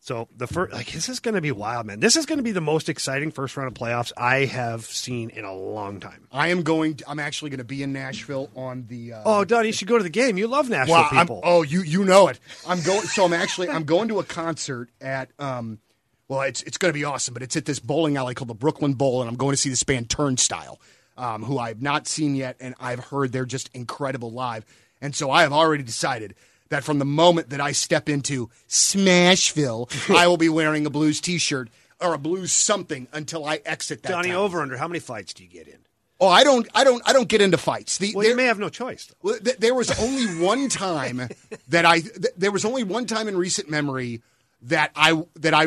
So 0.00 0.28
the 0.36 0.46
first, 0.46 0.74
like 0.74 0.92
this 0.92 1.08
is 1.08 1.18
going 1.18 1.34
to 1.34 1.40
be 1.40 1.50
wild, 1.50 1.86
man. 1.86 1.98
This 1.98 2.14
is 2.16 2.26
going 2.26 2.36
to 2.36 2.42
be 2.42 2.52
the 2.52 2.60
most 2.60 2.90
exciting 2.90 3.30
first 3.30 3.56
round 3.56 3.68
of 3.68 3.74
playoffs 3.74 4.12
I 4.18 4.44
have 4.44 4.84
seen 4.84 5.30
in 5.30 5.46
a 5.46 5.54
long 5.54 5.98
time. 5.98 6.28
I 6.30 6.48
am 6.48 6.62
going. 6.62 7.00
I'm 7.08 7.18
actually 7.18 7.48
going 7.50 7.58
to 7.58 7.64
be 7.64 7.82
in 7.82 7.94
Nashville 7.94 8.50
on 8.54 8.84
the. 8.86 9.14
Uh, 9.14 9.22
Oh, 9.24 9.44
Don, 9.46 9.64
you 9.64 9.72
should 9.72 9.88
go 9.88 9.96
to 9.96 10.04
the 10.04 10.10
game. 10.10 10.36
You 10.36 10.46
love 10.46 10.68
Nashville 10.68 10.94
well, 10.96 11.08
I'm- 11.10 11.26
people. 11.26 11.40
oh, 11.42 11.62
you 11.62 11.80
you 11.82 12.04
know 12.04 12.28
it. 12.28 12.38
I'm 12.68 12.82
going. 12.82 13.00
So 13.06 13.24
I'm 13.24 13.32
actually 13.32 13.70
I'm 13.70 13.84
going 13.84 14.08
to 14.08 14.18
a 14.20 14.24
concert 14.24 14.90
at. 15.00 15.30
Um, 15.38 15.78
well, 16.28 16.42
it's 16.42 16.62
it's 16.62 16.78
going 16.78 16.90
to 16.92 16.98
be 16.98 17.04
awesome, 17.04 17.34
but 17.34 17.42
it's 17.42 17.56
at 17.56 17.64
this 17.66 17.78
bowling 17.80 18.16
alley 18.16 18.34
called 18.34 18.48
the 18.48 18.54
Brooklyn 18.54 18.94
Bowl, 18.94 19.20
and 19.20 19.28
I'm 19.30 19.36
going 19.36 19.52
to 19.52 19.56
see 19.56 19.70
this 19.70 19.82
band 19.82 20.08
Turnstile, 20.10 20.80
um, 21.16 21.42
who 21.42 21.58
I've 21.58 21.82
not 21.82 22.06
seen 22.06 22.34
yet, 22.34 22.56
and 22.60 22.74
I've 22.80 23.00
heard 23.00 23.32
they're 23.32 23.44
just 23.44 23.70
incredible 23.74 24.30
live, 24.30 24.64
and 25.00 25.14
so 25.14 25.30
I 25.30 25.42
have 25.42 25.52
already 25.52 25.82
decided 25.84 26.34
that 26.70 26.82
from 26.82 26.98
the 26.98 27.04
moment 27.04 27.50
that 27.50 27.60
I 27.60 27.72
step 27.72 28.08
into 28.08 28.48
Smashville, 28.68 29.88
I 30.16 30.26
will 30.26 30.36
be 30.38 30.48
wearing 30.48 30.86
a 30.86 30.90
blues 30.90 31.20
T-shirt 31.20 31.68
or 32.00 32.14
a 32.14 32.18
blues 32.18 32.52
something 32.52 33.06
until 33.12 33.44
I 33.44 33.60
exit 33.64 34.02
that. 34.02 34.08
Donnie, 34.10 34.28
town. 34.28 34.36
over 34.38 34.60
under. 34.60 34.76
How 34.76 34.88
many 34.88 34.98
fights 35.00 35.34
do 35.34 35.42
you 35.44 35.48
get 35.48 35.68
in? 35.68 35.78
Oh, 36.20 36.28
I 36.28 36.42
don't, 36.44 36.66
I 36.74 36.84
don't, 36.84 37.02
I 37.06 37.12
don't 37.12 37.28
get 37.28 37.42
into 37.42 37.58
fights. 37.58 37.98
The, 37.98 38.12
Well, 38.14 38.22
there- 38.22 38.30
you 38.30 38.36
may 38.36 38.44
have 38.46 38.58
no 38.58 38.68
choice. 38.68 39.12
Well, 39.22 39.38
th- 39.38 39.58
there 39.58 39.74
was 39.74 39.90
only 40.00 40.26
one 40.42 40.68
time 40.70 41.28
that 41.68 41.84
I 41.84 42.00
th- 42.00 42.32
there 42.36 42.50
was 42.52 42.64
only 42.64 42.82
one 42.82 43.06
time 43.06 43.28
in 43.28 43.36
recent 43.36 43.68
memory 43.68 44.22
that 44.62 44.90
I 44.96 45.22
that 45.36 45.52
I 45.54 45.66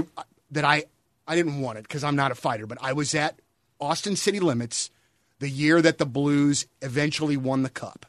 that 0.52 0.66
I 0.66 0.86
I 1.28 1.36
didn't 1.36 1.62
want 1.62 1.78
it 1.78 1.84
because 1.84 2.04
I'm 2.04 2.16
not 2.16 2.32
a 2.32 2.36
fighter, 2.36 2.66
but 2.66 2.78
I 2.82 2.94
was 2.94 3.14
at 3.14 3.40
Austin 3.80 4.16
City 4.16 4.40
Limits 4.40 4.90
the 5.40 5.50
year 5.50 5.82
that 5.82 5.98
the 5.98 6.06
Blues 6.06 6.66
eventually 6.82 7.38
won 7.38 7.64
the 7.64 7.70
cup. 7.70 8.06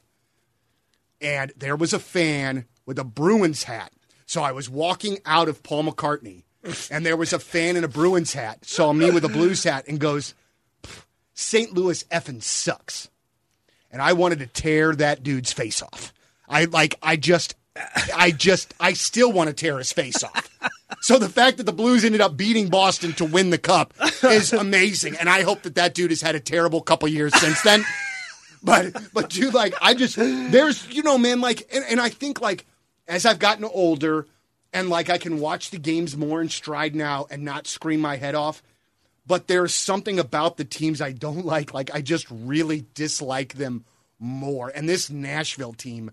And 1.21 1.53
there 1.57 1.77
was 1.77 1.93
a 1.93 1.99
fan 1.99 2.67
with 2.87 2.99
a 2.99 3.05
Bruins 3.05 3.65
hat. 3.65 3.93
So 4.25 4.43
I 4.43 4.53
was 4.53 4.71
walking 4.71 5.19
out 5.27 5.49
of 5.49 5.63
Paul 5.63 5.85
McCartney 5.85 6.45
and 6.91 7.05
there 7.05 7.17
was 7.17 7.33
a 7.33 7.39
fan 7.39 7.77
in 7.77 7.85
a 7.85 7.89
Bruins 7.89 8.35
hat, 8.35 8.65
saw 8.65 8.93
me 8.93 9.11
with 9.11 9.25
a 9.25 9.29
Blues 9.29 9.65
hat 9.65 9.87
and 9.89 9.99
goes, 9.99 10.35
St. 11.35 11.73
Louis 11.73 12.05
effing 12.05 12.43
sucks 12.43 13.09
and 13.91 14.03
I 14.03 14.13
wanted 14.13 14.41
to 14.41 14.47
tear 14.47 14.95
that 14.97 15.23
dude's 15.23 15.53
face 15.53 15.83
off. 15.83 16.13
I 16.49 16.65
like 16.65 16.97
I 17.03 17.17
just 17.17 17.55
I 18.15 18.31
just 18.31 18.75
I 18.81 18.93
still 18.93 19.33
want 19.33 19.49
to 19.49 19.55
tear 19.55 19.79
his 19.79 19.93
face 19.93 20.23
off. 20.23 20.49
So 21.01 21.19
the 21.19 21.29
fact 21.29 21.59
that 21.59 21.65
the 21.65 21.73
Blues 21.73 22.05
ended 22.05 22.21
up 22.21 22.37
beating 22.37 22.69
Boston 22.69 23.13
to 23.15 23.25
win 23.25 23.51
the 23.51 23.59
cup 23.59 23.95
is 24.25 24.53
amazing, 24.53 25.17
and 25.17 25.29
I 25.29 25.43
hope 25.43 25.63
that 25.63 25.75
that 25.77 25.95
dude 25.95 26.11
has 26.11 26.21
had 26.21 26.35
a 26.35 26.41
terrible 26.41 26.81
couple 26.81 27.09
years 27.09 27.35
since 27.39 27.63
then. 27.63 27.85
But 28.63 28.97
but 29.13 29.31
dude, 29.31 29.55
like 29.55 29.75
I 29.81 29.95
just 29.95 30.17
there's 30.17 30.89
you 30.91 31.03
know 31.03 31.19
man 31.19 31.41
like 31.41 31.69
and, 31.73 31.85
and 31.89 32.01
I 32.01 32.09
think 32.09 32.41
like 32.41 32.67
as 33.07 33.25
I've 33.25 33.39
gotten 33.39 33.65
older 33.65 34.27
and 34.73 34.89
like 34.89 35.11
I 35.11 35.19
can 35.19 35.39
watch 35.39 35.71
the 35.71 35.79
games 35.79 36.17
more 36.17 36.43
in 36.43 36.49
stride 36.49 36.95
now 36.95 37.27
and 37.31 37.45
not 37.45 37.67
scream 37.67 38.01
my 38.01 38.17
head 38.17 38.35
off 38.35 38.63
but 39.29 39.47
there's 39.47 39.75
something 39.75 40.19
about 40.19 40.57
the 40.57 40.65
teams 40.65 41.03
I 41.03 41.13
don't 41.13 41.45
like. 41.45 41.75
Like 41.75 41.95
I 41.95 42.01
just 42.01 42.27
really 42.31 42.87
dislike 42.95 43.55
them 43.55 43.85
more. 44.19 44.73
And 44.75 44.89
this 44.89 45.11
Nashville 45.11 45.75
team, 45.75 46.11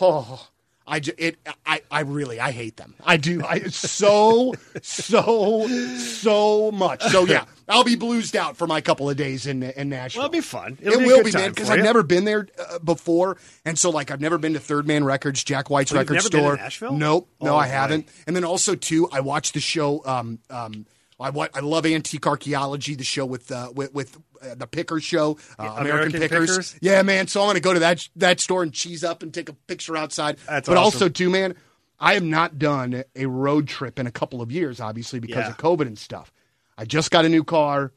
oh, 0.00 0.48
I 0.88 1.00
ju- 1.00 1.12
it 1.18 1.36
I 1.66 1.82
I 1.90 2.00
really 2.00 2.40
I 2.40 2.50
hate 2.50 2.76
them. 2.78 2.94
I 3.04 3.16
do. 3.18 3.44
I 3.44 3.60
so 3.68 4.54
so 4.82 5.68
so 5.98 6.70
much. 6.72 7.02
So 7.04 7.24
yeah, 7.26 7.44
I'll 7.68 7.84
be 7.84 7.96
bluesed 7.96 8.34
out 8.34 8.56
for 8.56 8.66
my 8.66 8.80
couple 8.80 9.08
of 9.10 9.16
days 9.16 9.46
in 9.46 9.62
in 9.62 9.88
Nashville. 9.90 10.20
Well, 10.22 10.26
it'll 10.28 10.32
be 10.32 10.40
fun. 10.40 10.78
It'll 10.80 10.94
it 10.94 10.98
be 11.00 11.06
will 11.06 11.16
good 11.22 11.26
be, 11.26 11.32
man, 11.32 11.50
because 11.50 11.70
I've 11.70 11.84
never 11.84 12.02
been 12.02 12.24
there 12.24 12.48
uh, 12.58 12.78
before, 12.78 13.36
and 13.64 13.78
so 13.78 13.90
like 13.90 14.10
I've 14.10 14.20
never 14.20 14.38
been 14.38 14.54
to 14.54 14.60
Third 14.60 14.86
Man 14.86 15.04
Records, 15.04 15.44
Jack 15.44 15.70
White's 15.70 15.92
record 15.92 16.14
never 16.14 16.28
been 16.30 16.40
to 16.40 16.44
store. 16.46 16.56
Nashville? 16.56 16.92
Nope, 16.94 17.28
no, 17.40 17.54
Oh, 17.54 17.56
I 17.56 17.66
haven't. 17.66 18.08
And 18.26 18.34
then 18.34 18.44
also 18.44 18.74
too, 18.74 19.08
I 19.12 19.20
watched 19.20 19.54
the 19.54 19.60
show. 19.60 20.02
Um, 20.04 20.38
um, 20.50 20.86
I 21.20 21.30
I 21.54 21.60
love 21.60 21.84
antique 21.86 22.26
archaeology, 22.26 22.94
the 22.94 23.04
show 23.04 23.26
with 23.26 23.50
uh, 23.50 23.72
with, 23.74 23.92
with 23.92 24.16
uh, 24.40 24.54
the 24.54 24.66
Pickers 24.66 25.02
show, 25.04 25.38
uh, 25.58 25.64
Yeah, 25.64 25.72
American, 25.80 25.86
American 25.88 26.20
Pickers. 26.20 26.48
Pickers? 26.50 26.76
Yeah, 26.80 27.02
man. 27.02 27.26
So 27.26 27.40
I'm 27.42 27.48
gonna 27.48 27.60
go 27.60 27.72
to 27.74 27.80
that 27.80 28.08
that 28.16 28.40
store 28.40 28.62
and 28.62 28.72
cheese 28.72 29.02
up 29.02 29.22
and 29.22 29.34
take 29.34 29.48
a 29.48 29.52
picture 29.52 29.96
outside. 29.96 30.38
That's 30.48 30.68
but 30.68 30.76
awesome. 30.76 30.84
also 30.84 31.08
too, 31.08 31.28
man, 31.30 31.56
I 31.98 32.14
have 32.14 32.22
not 32.22 32.58
done 32.58 33.02
a 33.16 33.26
road 33.26 33.66
trip 33.66 33.98
in 33.98 34.06
a 34.06 34.12
couple 34.12 34.40
of 34.40 34.52
years, 34.52 34.78
obviously 34.80 35.18
because 35.18 35.44
Yeah. 35.44 35.50
of 35.50 35.56
COVID 35.56 35.86
and 35.88 35.98
stuff. 35.98 36.32
I 36.76 36.84
just 36.84 37.10
got 37.10 37.24
a 37.24 37.28
new 37.28 37.42
car. 37.42 37.92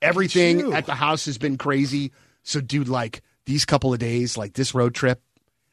Everything 0.00 0.72
at 0.74 0.86
the 0.86 0.94
house 0.94 1.24
has 1.24 1.38
been 1.38 1.56
crazy. 1.58 2.12
So, 2.44 2.60
dude, 2.60 2.88
like 2.88 3.22
these 3.46 3.64
couple 3.64 3.92
of 3.92 3.98
days, 3.98 4.36
like 4.36 4.52
this 4.52 4.74
road 4.74 4.94
trip, 4.94 5.20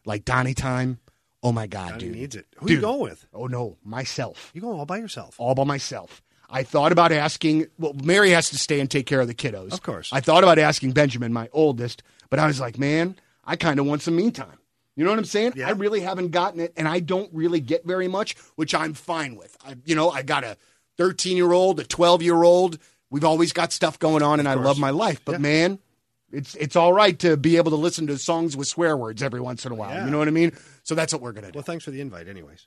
like 0.06 0.26
Donnie 0.26 0.54
time. 0.56 1.00
Oh 1.44 1.52
my 1.52 1.68
god, 1.68 1.89
Donnie 1.89 2.06
dude, 2.06 2.15
needs 2.15 2.36
it. 2.36 2.48
Who 2.58 2.65
Dude. 2.68 2.78
you 2.78 2.82
going 2.82 3.02
with? 3.02 3.28
Oh 3.34 3.46
no, 3.46 3.78
myself, 3.84 4.50
You 4.56 4.62
going 4.62 4.80
all 4.80 4.86
by 4.88 4.98
yourself? 4.98 5.36
all 5.38 5.54
by 5.54 5.63
myself. 5.63 6.24
I 6.56 6.63
thought 6.63 6.94
about 6.94 7.12
asking. 7.12 7.68
Well, 7.78 7.94
Mary 8.02 8.30
has 8.32 8.50
to 8.52 8.58
stay 8.58 8.80
and 8.80 8.89
take 8.89 9.06
care 9.06 9.20
of 9.20 9.28
the 9.28 9.34
kiddos, 9.34 9.74
Of 9.74 9.84
course. 9.84 10.10
I 10.13 10.22
thought 10.22 10.44
about 10.44 10.58
asking 10.58 10.94
Benjamin, 10.94 11.34
my 11.34 11.50
oldest, 11.52 12.02
but 12.30 12.39
I 12.39 12.48
was 12.48 12.62
like, 12.62 12.80
man, 12.80 13.18
I 13.44 13.58
kind 13.58 13.78
of 13.78 13.86
want 13.86 14.02
some 14.02 14.15
me 14.15 14.32
time. 14.32 14.58
You 14.96 15.04
know 15.04 15.10
what 15.10 15.20
I'm 15.20 15.26
saying? 15.26 15.54
Yeah. 15.58 15.68
I 15.68 15.72
really 15.72 16.00
haven't 16.00 16.30
gotten 16.30 16.62
it, 16.62 16.72
and 16.78 16.88
I 16.88 17.02
don't 17.02 17.30
really 17.34 17.60
get 17.60 17.86
very 17.86 18.08
much, 18.08 18.38
which 18.56 18.74
I'm 18.74 18.94
fine 18.94 19.36
with. 19.36 19.58
I, 19.65 19.76
you 19.84 19.96
know, 19.96 20.10
I 20.10 20.22
got 20.22 20.46
a 20.46 20.56
13 20.98 21.36
year 21.36 21.52
old, 21.52 21.82
a 21.82 21.84
12 21.84 22.22
year 22.22 22.41
old. 22.41 22.80
We've 23.10 23.26
always 23.26 23.52
got 23.52 23.74
stuff 23.74 24.00
going 24.00 24.24
on, 24.24 24.39
and 24.39 24.48
I 24.48 24.54
love 24.54 24.80
my 24.80 24.91
life. 24.91 25.20
But 25.26 25.41
man, 25.41 25.80
it's 26.32 26.56
it's 26.56 26.78
all 26.78 26.94
right 26.94 27.20
to 27.20 27.36
be 27.36 27.58
able 27.58 27.72
to 27.72 27.78
listen 27.78 28.08
to 28.08 28.18
songs 28.18 28.56
with 28.56 28.70
swear 28.70 28.96
words 28.96 29.22
every 29.22 29.41
once 29.41 29.65
in 29.65 29.74
a 29.74 29.76
while. 29.76 29.91
Yeah. 29.91 30.06
You 30.06 30.12
know 30.12 30.20
what 30.20 30.30
I 30.30 30.32
mean? 30.32 30.54
So 30.84 30.96
that's 30.96 31.12
what 31.12 31.22
we're 31.22 31.34
gonna 31.34 31.52
do. 31.52 31.58
Well, 31.58 31.63
thanks 31.63 31.84
for 31.84 31.91
the 31.91 32.00
invite, 32.00 32.30
anyways. 32.30 32.65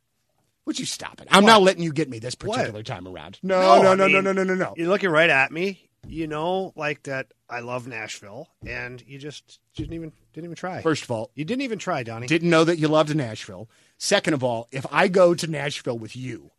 Would 0.68 0.78
you 0.78 0.84
stop 0.84 1.22
it? 1.22 1.28
I'm 1.30 1.46
not 1.46 1.62
letting 1.62 1.82
you 1.82 1.94
get 1.94 2.10
me 2.10 2.18
this 2.18 2.34
particular 2.34 2.82
time 2.82 3.08
around. 3.08 3.38
No, 3.42 3.58
no, 3.58 3.92
I 3.92 3.94
no, 3.94 3.94
no, 3.94 4.04
mean, 4.04 4.22
no, 4.22 4.32
no, 4.32 4.44
no, 4.44 4.54
no. 4.54 4.74
You're 4.76 4.88
looking 4.88 5.08
right 5.08 5.30
at 5.30 5.50
me. 5.50 5.88
You 6.06 6.26
know, 6.26 6.74
like 6.76 7.04
that. 7.04 7.32
I 7.48 7.60
love 7.60 7.88
Nashville, 7.88 8.48
and 8.66 9.02
you 9.06 9.18
just 9.18 9.60
didn't 9.74 9.94
even 9.94 10.12
didn't 10.34 10.44
even 10.44 10.56
try. 10.56 10.82
First 10.82 11.04
of 11.04 11.10
all, 11.10 11.30
you 11.34 11.46
didn't 11.46 11.62
even 11.62 11.78
try, 11.78 12.02
Donnie. 12.02 12.26
didn't 12.26 12.50
know 12.50 12.64
that 12.64 12.78
you 12.78 12.86
loved 12.86 13.16
Nashville. 13.16 13.70
Second 13.96 14.34
of 14.34 14.44
all, 14.44 14.68
if 14.70 14.84
I 14.92 15.08
go 15.08 15.34
to 15.34 15.46
Nashville 15.46 15.98
with 15.98 16.14
you, 16.14 16.50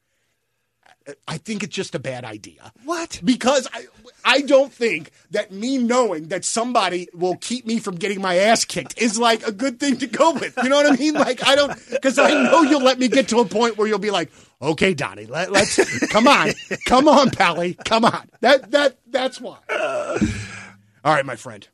I 1.27 1.37
think 1.37 1.63
it's 1.63 1.75
just 1.75 1.95
a 1.95 1.99
bad 1.99 2.25
idea. 2.25 2.71
What? 2.83 3.19
Because 3.23 3.67
I, 3.73 3.85
I 4.23 4.41
don't 4.41 4.71
think 4.71 5.11
that 5.31 5.51
me 5.51 5.77
knowing 5.77 6.27
that 6.29 6.45
somebody 6.45 7.07
will 7.13 7.35
keep 7.37 7.65
me 7.65 7.79
from 7.79 7.95
getting 7.95 8.21
my 8.21 8.35
ass 8.37 8.65
kicked 8.65 9.01
is 9.01 9.17
like 9.17 9.45
a 9.47 9.51
good 9.51 9.79
thing 9.79 9.97
to 9.97 10.07
go 10.07 10.33
with. 10.33 10.57
You 10.61 10.69
know 10.69 10.75
what 10.77 10.91
I 10.91 10.95
mean? 10.95 11.13
Like 11.13 11.45
I 11.45 11.55
don't 11.55 11.73
because 11.89 12.17
I 12.17 12.29
know 12.31 12.61
you'll 12.61 12.83
let 12.83 12.99
me 12.99 13.07
get 13.07 13.29
to 13.29 13.39
a 13.39 13.45
point 13.45 13.77
where 13.77 13.87
you'll 13.87 13.99
be 13.99 14.11
like, 14.11 14.31
okay, 14.61 14.93
Donnie, 14.93 15.25
let, 15.25 15.51
let's 15.51 16.07
come 16.07 16.27
on, 16.27 16.51
come 16.85 17.07
on, 17.07 17.31
Pally, 17.31 17.73
come 17.85 18.05
on. 18.05 18.29
That 18.41 18.71
that 18.71 18.97
that's 19.07 19.39
why. 19.39 19.57
All 19.69 21.13
right, 21.13 21.25
my 21.25 21.35
friend. 21.35 21.67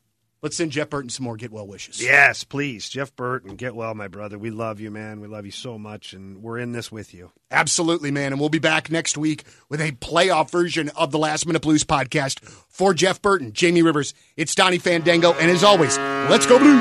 Let's 0.46 0.58
send 0.58 0.70
Jeff 0.70 0.90
Burton 0.90 1.10
some 1.10 1.24
more 1.24 1.36
get 1.36 1.50
well 1.50 1.66
wishes. 1.66 2.00
Yes, 2.00 2.44
please, 2.44 2.88
Jeff 2.88 3.16
Burton, 3.16 3.56
get 3.56 3.74
well, 3.74 3.96
my 3.96 4.06
brother. 4.06 4.38
We 4.38 4.50
love 4.50 4.78
you, 4.78 4.92
man. 4.92 5.18
We 5.18 5.26
love 5.26 5.44
you 5.44 5.50
so 5.50 5.76
much, 5.76 6.12
and 6.12 6.40
we're 6.40 6.60
in 6.60 6.70
this 6.70 6.92
with 6.92 7.12
you. 7.12 7.32
Absolutely, 7.50 8.12
man. 8.12 8.30
And 8.30 8.38
we'll 8.38 8.48
be 8.48 8.60
back 8.60 8.88
next 8.88 9.18
week 9.18 9.42
with 9.68 9.80
a 9.80 9.90
playoff 9.90 10.52
version 10.52 10.88
of 10.90 11.10
the 11.10 11.18
Last 11.18 11.46
Minute 11.46 11.62
Blues 11.62 11.82
podcast 11.82 12.44
for 12.68 12.94
Jeff 12.94 13.20
Burton, 13.20 13.54
Jamie 13.54 13.82
Rivers. 13.82 14.14
It's 14.36 14.54
Donnie 14.54 14.78
Fandango. 14.78 15.32
And 15.32 15.50
as 15.50 15.64
always, 15.64 15.98
let's 15.98 16.46
go 16.46 16.60
Blues. 16.60 16.78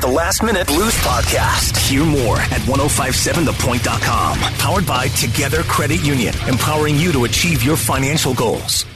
The 0.00 0.10
Last 0.10 0.42
Minute 0.42 0.66
Blues 0.66 0.94
Podcast. 1.00 1.76
Hear 1.90 2.06
more 2.06 2.38
at 2.38 2.62
1057thepoint.com. 2.62 4.38
Powered 4.38 4.86
by 4.86 5.08
Together 5.08 5.62
Credit 5.64 6.02
Union, 6.02 6.34
empowering 6.48 6.96
you 6.96 7.12
to 7.12 7.24
achieve 7.24 7.62
your 7.62 7.76
financial 7.76 8.32
goals. 8.32 8.86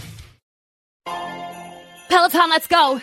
Peloton, 2.08 2.48
let's 2.48 2.66
go! 2.66 3.02